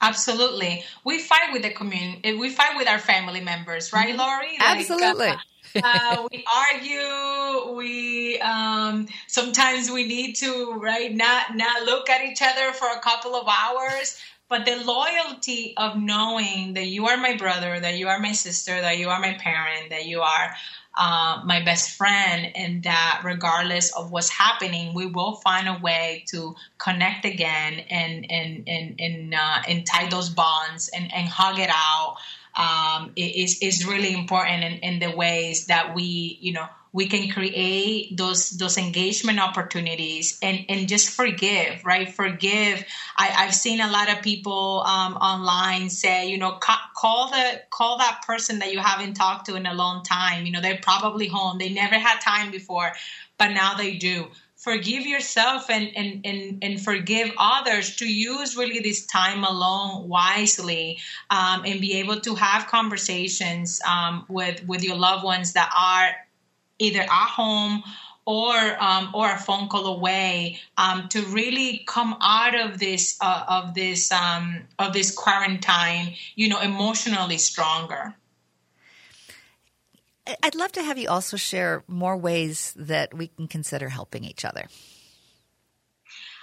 [0.00, 0.84] Absolutely.
[1.04, 2.34] We fight with the community.
[2.34, 4.18] We fight with our family members, right, mm-hmm.
[4.18, 4.52] Lori?
[4.58, 5.28] Like, Absolutely.
[5.28, 5.36] Uh,
[5.84, 7.76] uh, we argue.
[7.76, 13.00] We um, sometimes we need to right not not look at each other for a
[13.00, 14.20] couple of hours.
[14.48, 18.80] But the loyalty of knowing that you are my brother, that you are my sister,
[18.80, 20.54] that you are my parent, that you are
[20.96, 26.24] uh, my best friend, and that regardless of what's happening, we will find a way
[26.28, 31.58] to connect again and and and and, uh, and tie those bonds and, and hug
[31.58, 32.16] it out
[32.56, 37.28] um, is is really important in, in the ways that we you know we can
[37.28, 42.12] create those those engagement opportunities and and just forgive right?
[42.12, 42.84] Forgive.
[43.18, 47.60] I, have seen a lot of people um, online say you know ca- call the
[47.70, 50.46] call that person that you haven't talked to in a long time.
[50.46, 51.58] You know they're probably home.
[51.58, 52.92] They never had time before
[53.38, 54.28] but now they do
[54.66, 60.98] forgive yourself and, and, and, and forgive others to use really this time alone wisely
[61.30, 66.08] um, and be able to have conversations um, with with your loved ones that are
[66.80, 67.80] either at home
[68.24, 73.44] or um, or a phone call away um, to really come out of this uh,
[73.46, 78.16] of this um, of this quarantine, you know, emotionally stronger.
[80.42, 84.44] I'd love to have you also share more ways that we can consider helping each
[84.44, 84.66] other.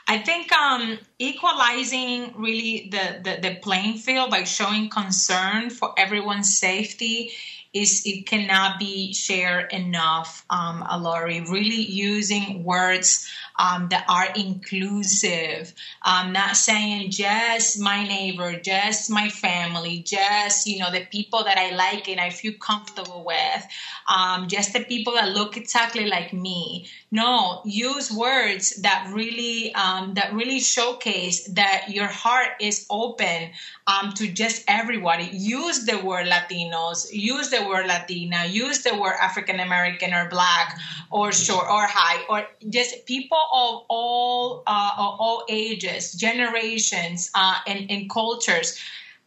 [0.07, 6.57] I think um, equalizing really the, the, the, playing field by showing concern for everyone's
[6.57, 7.31] safety
[7.73, 11.49] is it cannot be shared enough, um, Alori.
[11.49, 13.27] Really using words
[13.57, 15.73] um, that are inclusive,
[16.03, 21.57] um, not saying just my neighbor, just my family, just you know the people that
[21.57, 23.65] I like and I feel comfortable with,
[24.07, 26.87] um, just the people that look exactly like me.
[27.14, 33.51] No, use words that really um, that really showcase that your heart is open
[33.86, 35.26] um, to just everybody.
[35.32, 40.76] Use the word Latinos, use the word Latina, use the word African American or Black
[41.11, 47.91] or short or high or just people of all uh, all ages, generations, uh, and,
[47.91, 48.80] and cultures.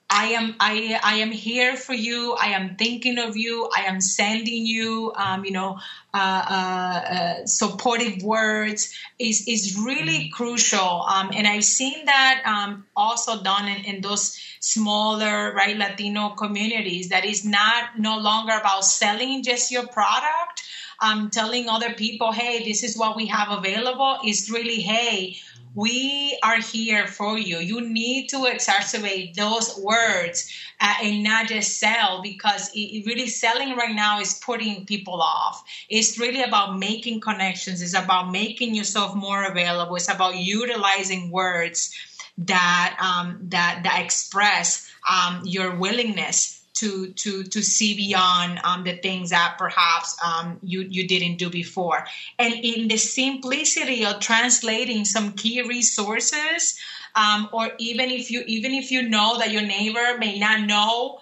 [0.08, 2.36] I am I I am here for you.
[2.40, 3.68] I am thinking of you.
[3.76, 5.78] I am sending you, um, you know,
[6.14, 11.02] uh, uh, uh, supportive words is is really crucial.
[11.02, 17.08] Um, and I've seen that um, also done in, in those smaller right Latino communities.
[17.08, 20.62] That is not no longer about selling just your product,
[21.02, 25.36] um, telling other people, hey, this is what we have available, is really, hey,
[25.76, 27.58] we are here for you.
[27.58, 30.50] You need to exacerbate those words
[30.80, 35.62] uh, and not just sell because it, really selling right now is putting people off.
[35.90, 37.82] It's really about making connections.
[37.82, 39.96] It's about making yourself more available.
[39.96, 41.94] It's about utilizing words
[42.38, 48.96] that um, that that express um, your willingness to to to see beyond um, the
[48.96, 52.06] things that perhaps um, you you didn't do before.
[52.38, 56.78] And in the simplicity of translating some key resources
[57.16, 61.18] um, or even if you even if you know that your neighbor may not know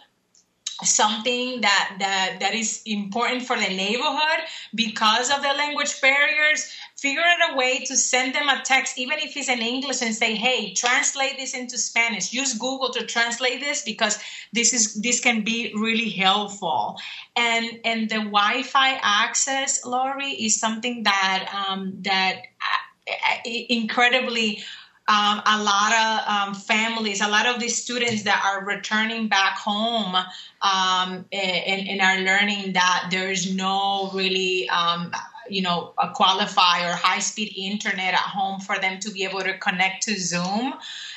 [0.84, 4.40] something that that that is important for the neighborhood
[4.74, 9.18] because of the language barriers figure out a way to send them a text even
[9.18, 12.32] if it's in english and say hey translate this into spanish.
[12.32, 14.18] Use google to translate this because
[14.52, 16.96] this is this can be really helpful.
[17.36, 24.62] And and the wi-fi access lori is something that um, that uh, incredibly
[25.06, 29.58] um, a lot of um, families, a lot of these students that are returning back
[29.58, 30.14] home
[30.62, 35.12] um, and, and, are learning that there's no really, um,
[35.46, 39.40] you know, a qualify or high speed internet at home for them to be able
[39.40, 40.72] to connect to Zoom.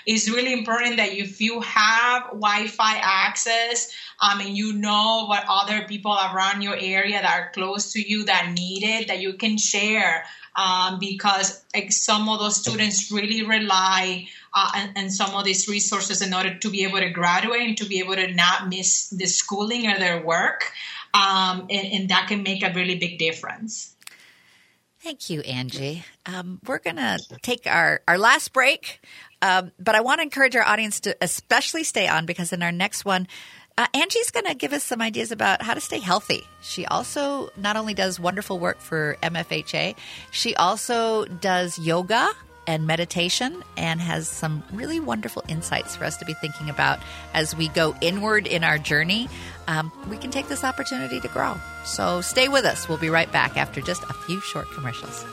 [0.05, 5.45] It's really important that if you have Wi Fi access, um, and you know what
[5.47, 9.33] other people around your area that are close to you that need it, that you
[9.33, 10.25] can share
[10.57, 16.21] um, because like, some of those students really rely uh, on, some of these resources
[16.21, 19.27] in order to be able to graduate and to be able to not miss the
[19.27, 20.71] schooling or their work.
[21.13, 23.95] Um, and, and, that can make a really big difference.
[24.99, 26.03] Thank you, Angie.
[26.25, 28.99] Um, we're going to take our, our last break,
[29.41, 32.71] um, but I want to encourage our audience to especially stay on because in our
[32.71, 33.27] next one,
[33.77, 36.47] uh, Angie's going to give us some ideas about how to stay healthy.
[36.61, 39.95] She also not only does wonderful work for MFHA,
[40.31, 42.31] she also does yoga
[42.65, 46.99] and meditation and has some really wonderful insights for us to be thinking about
[47.33, 49.29] as we go inward in our journey.
[49.67, 51.55] Um, we can take this opportunity to grow.
[51.85, 52.89] So stay with us.
[52.89, 55.23] We'll be right back after just a few short commercials.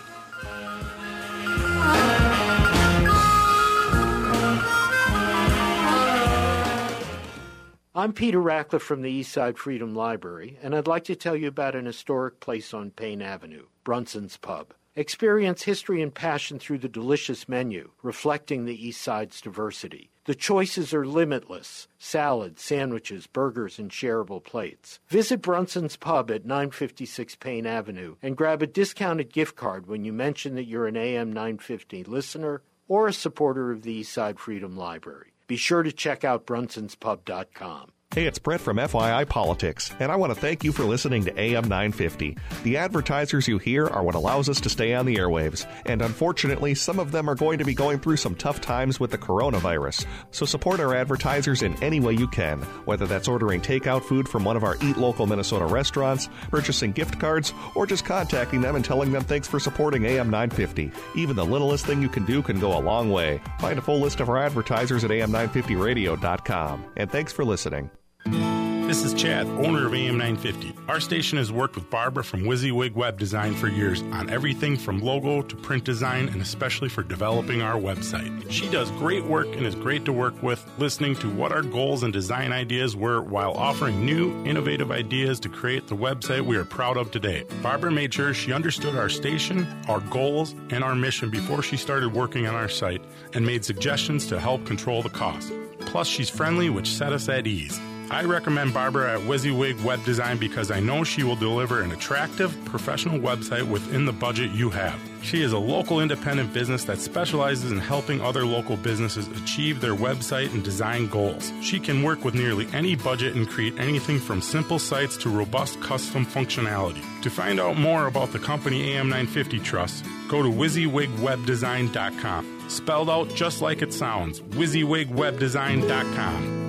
[7.96, 11.76] I'm Peter Rachleff from the Eastside Freedom Library, and I'd like to tell you about
[11.76, 14.74] an historic place on Payne Avenue, Brunson's Pub.
[14.96, 20.10] Experience history and passion through the delicious menu, reflecting the East Side's diversity.
[20.24, 24.98] The choices are limitless salads, sandwiches, burgers, and shareable plates.
[25.06, 30.12] Visit Brunson's Pub at 956 Payne Avenue and grab a discounted gift card when you
[30.12, 35.33] mention that you're an AM 950 listener or a supporter of the Eastside Freedom Library.
[35.46, 37.92] Be sure to check out brunsonspub.com.
[38.14, 41.36] Hey, it's Brett from FYI Politics, and I want to thank you for listening to
[41.36, 42.36] AM 950.
[42.62, 46.76] The advertisers you hear are what allows us to stay on the airwaves, and unfortunately,
[46.76, 50.06] some of them are going to be going through some tough times with the coronavirus.
[50.30, 54.44] So support our advertisers in any way you can, whether that's ordering takeout food from
[54.44, 58.84] one of our Eat Local Minnesota restaurants, purchasing gift cards, or just contacting them and
[58.84, 60.92] telling them thanks for supporting AM 950.
[61.16, 63.40] Even the littlest thing you can do can go a long way.
[63.58, 66.84] Find a full list of our advertisers at am950radio.com.
[66.96, 67.90] And thanks for listening.
[68.26, 70.74] This is Chad, owner of AM 950.
[70.88, 75.00] Our station has worked with Barbara from WYSIWYG Web Design for years on everything from
[75.00, 78.50] logo to print design and especially for developing our website.
[78.50, 82.02] She does great work and is great to work with, listening to what our goals
[82.02, 86.64] and design ideas were while offering new, innovative ideas to create the website we are
[86.64, 87.44] proud of today.
[87.62, 92.12] Barbara made sure she understood our station, our goals, and our mission before she started
[92.14, 93.02] working on our site
[93.34, 95.52] and made suggestions to help control the cost.
[95.80, 97.80] Plus, she's friendly, which set us at ease.
[98.10, 102.54] I recommend Barbara at WYSIWYG Web Design because I know she will deliver an attractive,
[102.66, 105.00] professional website within the budget you have.
[105.22, 109.94] She is a local independent business that specializes in helping other local businesses achieve their
[109.94, 111.50] website and design goals.
[111.62, 115.80] She can work with nearly any budget and create anything from simple sites to robust
[115.80, 117.02] custom functionality.
[117.22, 122.50] To find out more about the company AM950 Trust, go to WYSIWYGWebDesign.com.
[122.68, 126.63] Spelled out just like it sounds, WYSIWYGWebDesign.com.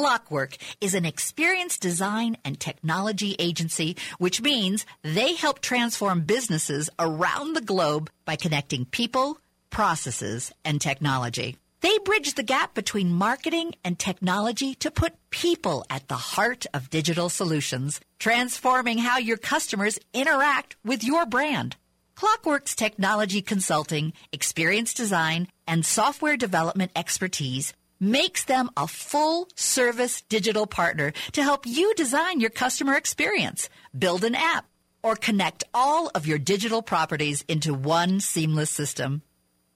[0.00, 7.52] Clockwork is an experienced design and technology agency, which means they help transform businesses around
[7.52, 9.36] the globe by connecting people,
[9.68, 11.58] processes, and technology.
[11.82, 16.88] They bridge the gap between marketing and technology to put people at the heart of
[16.88, 21.76] digital solutions, transforming how your customers interact with your brand.
[22.14, 30.66] Clockwork's technology consulting, experience design, and software development expertise makes them a full service digital
[30.66, 34.64] partner to help you design your customer experience, build an app,
[35.02, 39.22] or connect all of your digital properties into one seamless system.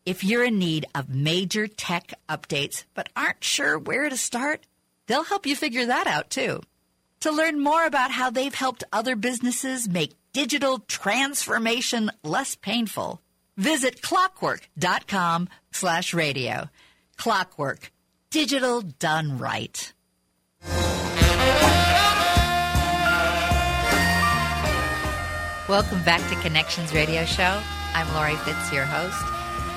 [0.07, 4.67] If you're in need of major tech updates but aren't sure where to start,
[5.07, 6.61] they'll help you figure that out too.
[7.21, 13.23] To learn more about how they've helped other businesses make digital transformation less painful,
[13.57, 16.69] visit clockwork.com slash radio.
[17.17, 17.93] Clockwork
[18.35, 19.93] digital done right.
[25.69, 27.63] Welcome back to Connections Radio Show.
[27.95, 29.25] I'm Lori Fitz, your host.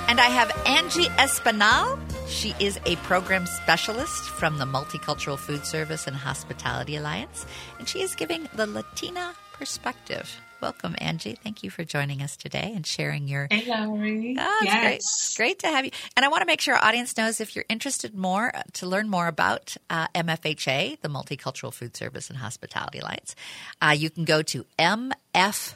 [0.09, 1.99] And I have Angie Espinal.
[2.27, 7.45] She is a program specialist from the Multicultural Food Service and Hospitality Alliance,
[7.77, 11.37] and she is giving the Latina perspective Welcome, Angie.
[11.43, 13.47] Thank you for joining us today and sharing your.
[13.51, 14.35] Hey, Lori.
[14.39, 14.81] Oh, yes.
[14.81, 14.95] great.
[14.95, 15.91] It's great to have you.
[16.15, 18.87] And I want to make sure our audience knows if you're interested more uh, to
[18.87, 23.35] learn more about uh, MFHA, the Multicultural Food Service and Hospitality Alliance,
[23.81, 25.69] uh, you can go to mfha.net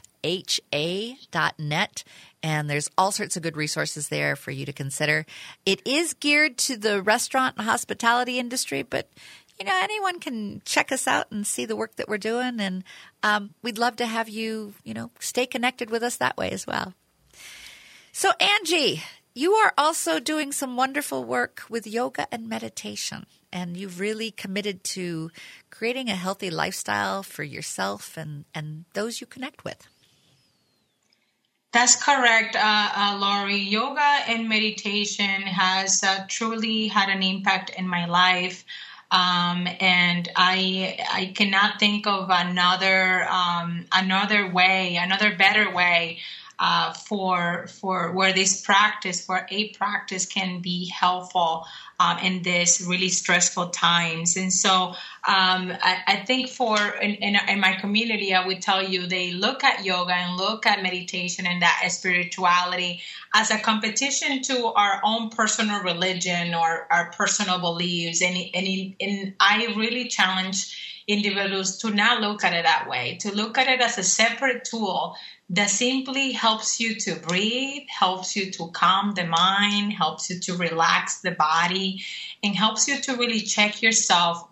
[2.42, 5.24] and there's all sorts of good resources there for you to consider.
[5.64, 9.08] It is geared to the restaurant and hospitality industry, but
[9.66, 12.60] you know, anyone can check us out and see the work that we're doing.
[12.60, 12.84] And
[13.22, 16.66] um, we'd love to have you, you know, stay connected with us that way as
[16.66, 16.94] well.
[18.12, 19.02] So, Angie,
[19.34, 23.26] you are also doing some wonderful work with yoga and meditation.
[23.52, 25.30] And you've really committed to
[25.70, 29.86] creating a healthy lifestyle for yourself and, and those you connect with.
[31.72, 33.56] That's correct, uh, uh, Lori.
[33.56, 38.64] Yoga and meditation has uh, truly had an impact in my life.
[39.12, 46.18] Um, and I I cannot think of another um, another way, another better way
[46.58, 51.66] uh, for for where this practice, for a practice, can be helpful
[52.02, 54.36] um, in this really stressful times.
[54.36, 54.94] And so
[55.28, 59.32] um, I, I, think for in, in, in, my community, I would tell you they
[59.32, 63.00] look at yoga and look at meditation and that spirituality
[63.34, 68.20] as a competition to our own personal religion or our personal beliefs.
[68.20, 73.34] And, and, and I really challenge individuals to not look at it that way, to
[73.34, 75.16] look at it as a separate tool
[75.50, 80.56] that simply helps you to breathe, helps you to calm the mind, helps you to
[80.56, 82.02] relax the body,
[82.42, 84.48] and helps you to really check yourself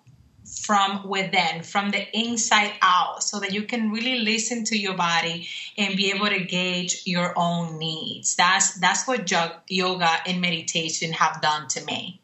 [0.65, 5.49] from within, from the inside out, so that you can really listen to your body
[5.79, 8.35] and be able to gauge your own needs.
[8.35, 9.31] That's that's what
[9.69, 12.21] yoga and meditation have done to me.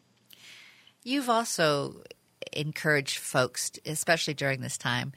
[1.05, 2.03] You've also
[2.57, 5.13] encouraged folks, especially during this time,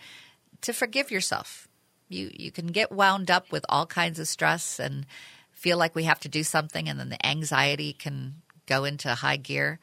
[0.62, 1.68] to forgive yourself.
[2.10, 5.06] You you can get wound up with all kinds of stress and
[5.52, 8.36] feel like we have to do something and then the anxiety can
[8.66, 9.80] go into high gear.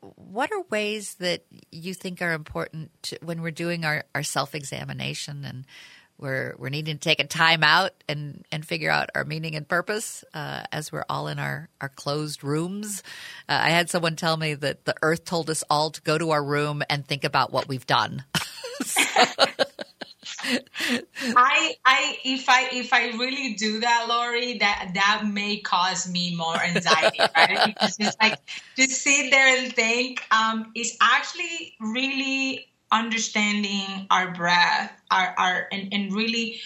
[0.00, 4.54] What are ways that you think are important to, when we're doing our, our self
[4.54, 5.66] examination and
[6.18, 9.66] we're we're needing to take a time out and and figure out our meaning and
[9.66, 13.02] purpose uh, as we're all in our our closed rooms.
[13.48, 16.30] Uh, I had someone tell me that the Earth told us all to go to
[16.30, 18.24] our room and think about what we've done.
[20.40, 26.36] I, I, if I, if I really do that, Lori, that that may cause me
[26.36, 27.66] more anxiety, right?
[27.66, 28.38] Because it's like
[28.76, 30.22] to sit there and think.
[30.30, 36.60] Um, it's actually really understanding our breath, our, our and, and really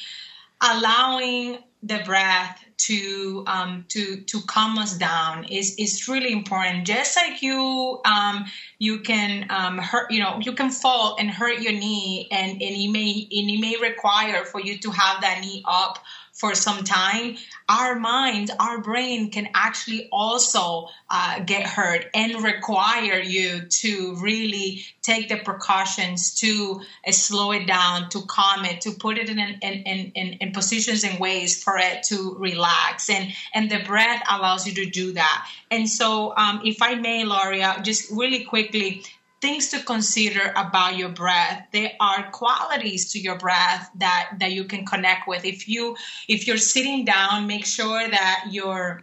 [0.61, 6.87] allowing the breath to um, to to calm us down is is really important.
[6.87, 8.47] Just like you um,
[8.79, 12.63] you can um, hurt you know you can fall and hurt your knee, and and
[12.63, 15.99] it may and it may require for you to have that knee up
[16.33, 17.37] for some time,
[17.69, 24.85] our mind, our brain can actually also uh, get hurt and require you to really
[25.03, 29.39] take the precautions to uh, slow it down, to calm it, to put it in,
[29.39, 33.11] in, in, in, positions and ways for it to relax.
[33.11, 35.49] And, and the breath allows you to do that.
[35.71, 39.03] And so, um, if I may, Loria, just really quickly,
[39.43, 44.65] things to consider about your breath there are qualities to your breath that that you
[44.65, 45.97] can connect with if you
[46.29, 49.03] if you're sitting down make sure that your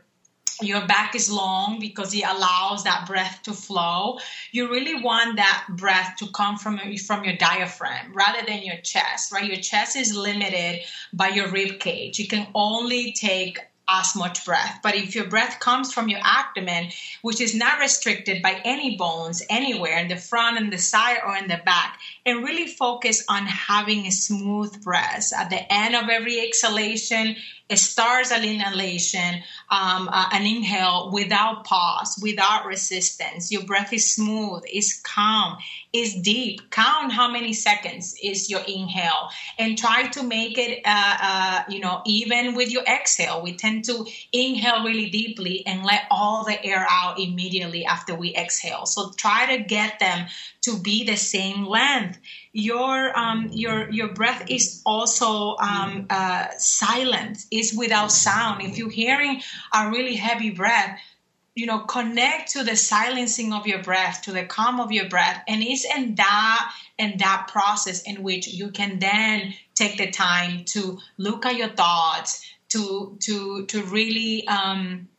[0.62, 4.20] your back is long because it allows that breath to flow.
[4.52, 9.32] You really want that breath to come from from your diaphragm rather than your chest,
[9.32, 9.46] right?
[9.46, 10.82] Your chest is limited
[11.14, 12.20] by your rib cage.
[12.20, 13.60] You can only take
[13.92, 14.80] as much breath.
[14.84, 16.90] But if your breath comes from your abdomen,
[17.22, 21.36] which is not restricted by any bones anywhere in the front and the side or
[21.36, 25.32] in the back, and really focus on having a smooth breath.
[25.36, 27.36] At the end of every exhalation,
[27.70, 33.52] it starts an inhalation, um, uh, an inhale without pause, without resistance.
[33.52, 35.58] Your breath is smooth, is calm,
[35.92, 36.70] is deep.
[36.70, 41.80] Count how many seconds is your inhale, and try to make it, uh, uh, you
[41.80, 43.42] know, even with your exhale.
[43.42, 48.36] We tend to inhale really deeply and let all the air out immediately after we
[48.36, 48.86] exhale.
[48.86, 50.28] So try to get them
[50.62, 52.20] to be the same length.
[52.52, 58.62] Your um, your your breath is also um, uh, silent, is without sound.
[58.64, 59.42] If you're hearing
[59.74, 61.00] a really heavy breath,
[61.60, 65.44] you know, connect to the silencing of your breath, to the calm of your breath,
[65.48, 70.64] and it's in that in that process in which you can then take the time
[70.66, 75.10] to look at your thoughts, to to to really um,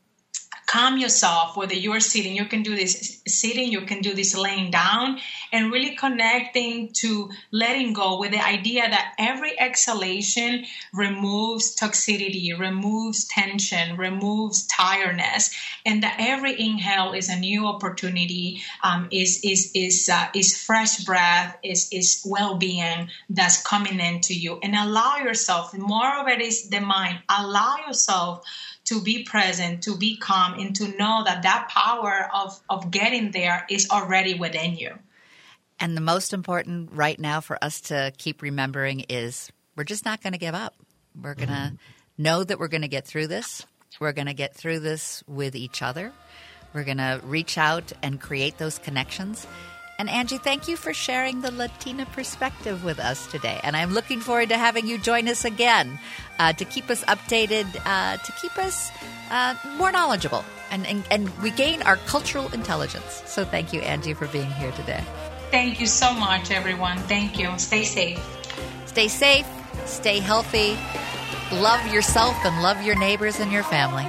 [0.71, 2.37] calm yourself whether you're sitting.
[2.37, 5.19] You can do this sitting you can do this laying down
[5.53, 13.25] and really connecting to letting go with the idea that every exhalation removes toxicity removes
[13.27, 15.51] tension removes tiredness
[15.85, 21.05] and that every inhale is a new opportunity um, is is is uh, is fresh
[21.05, 24.59] breath is is well-being that's coming into you.
[24.63, 28.45] And allow yourself more of it is the mind allow yourself
[28.91, 33.31] to be present, to be calm, and to know that that power of, of getting
[33.31, 34.99] there is already within you.
[35.79, 40.21] And the most important right now for us to keep remembering is we're just not
[40.23, 40.75] going to give up.
[41.15, 42.23] We're going to mm-hmm.
[42.23, 43.65] know that we're going to get through this.
[44.01, 46.13] We're going to get through this with each other.
[46.73, 49.47] We're going to reach out and create those connections.
[50.01, 53.61] And Angie, thank you for sharing the Latina perspective with us today.
[53.63, 55.99] And I'm looking forward to having you join us again
[56.39, 58.91] uh, to keep us updated, uh, to keep us
[59.31, 63.23] uh, more knowledgeable, and, and, and regain our cultural intelligence.
[63.27, 65.05] So thank you, Angie, for being here today.
[65.51, 66.97] Thank you so much, everyone.
[67.01, 67.53] Thank you.
[67.59, 68.19] Stay safe.
[68.87, 69.47] Stay safe,
[69.85, 70.79] stay healthy,
[71.53, 74.07] love yourself, and love your neighbors and your family.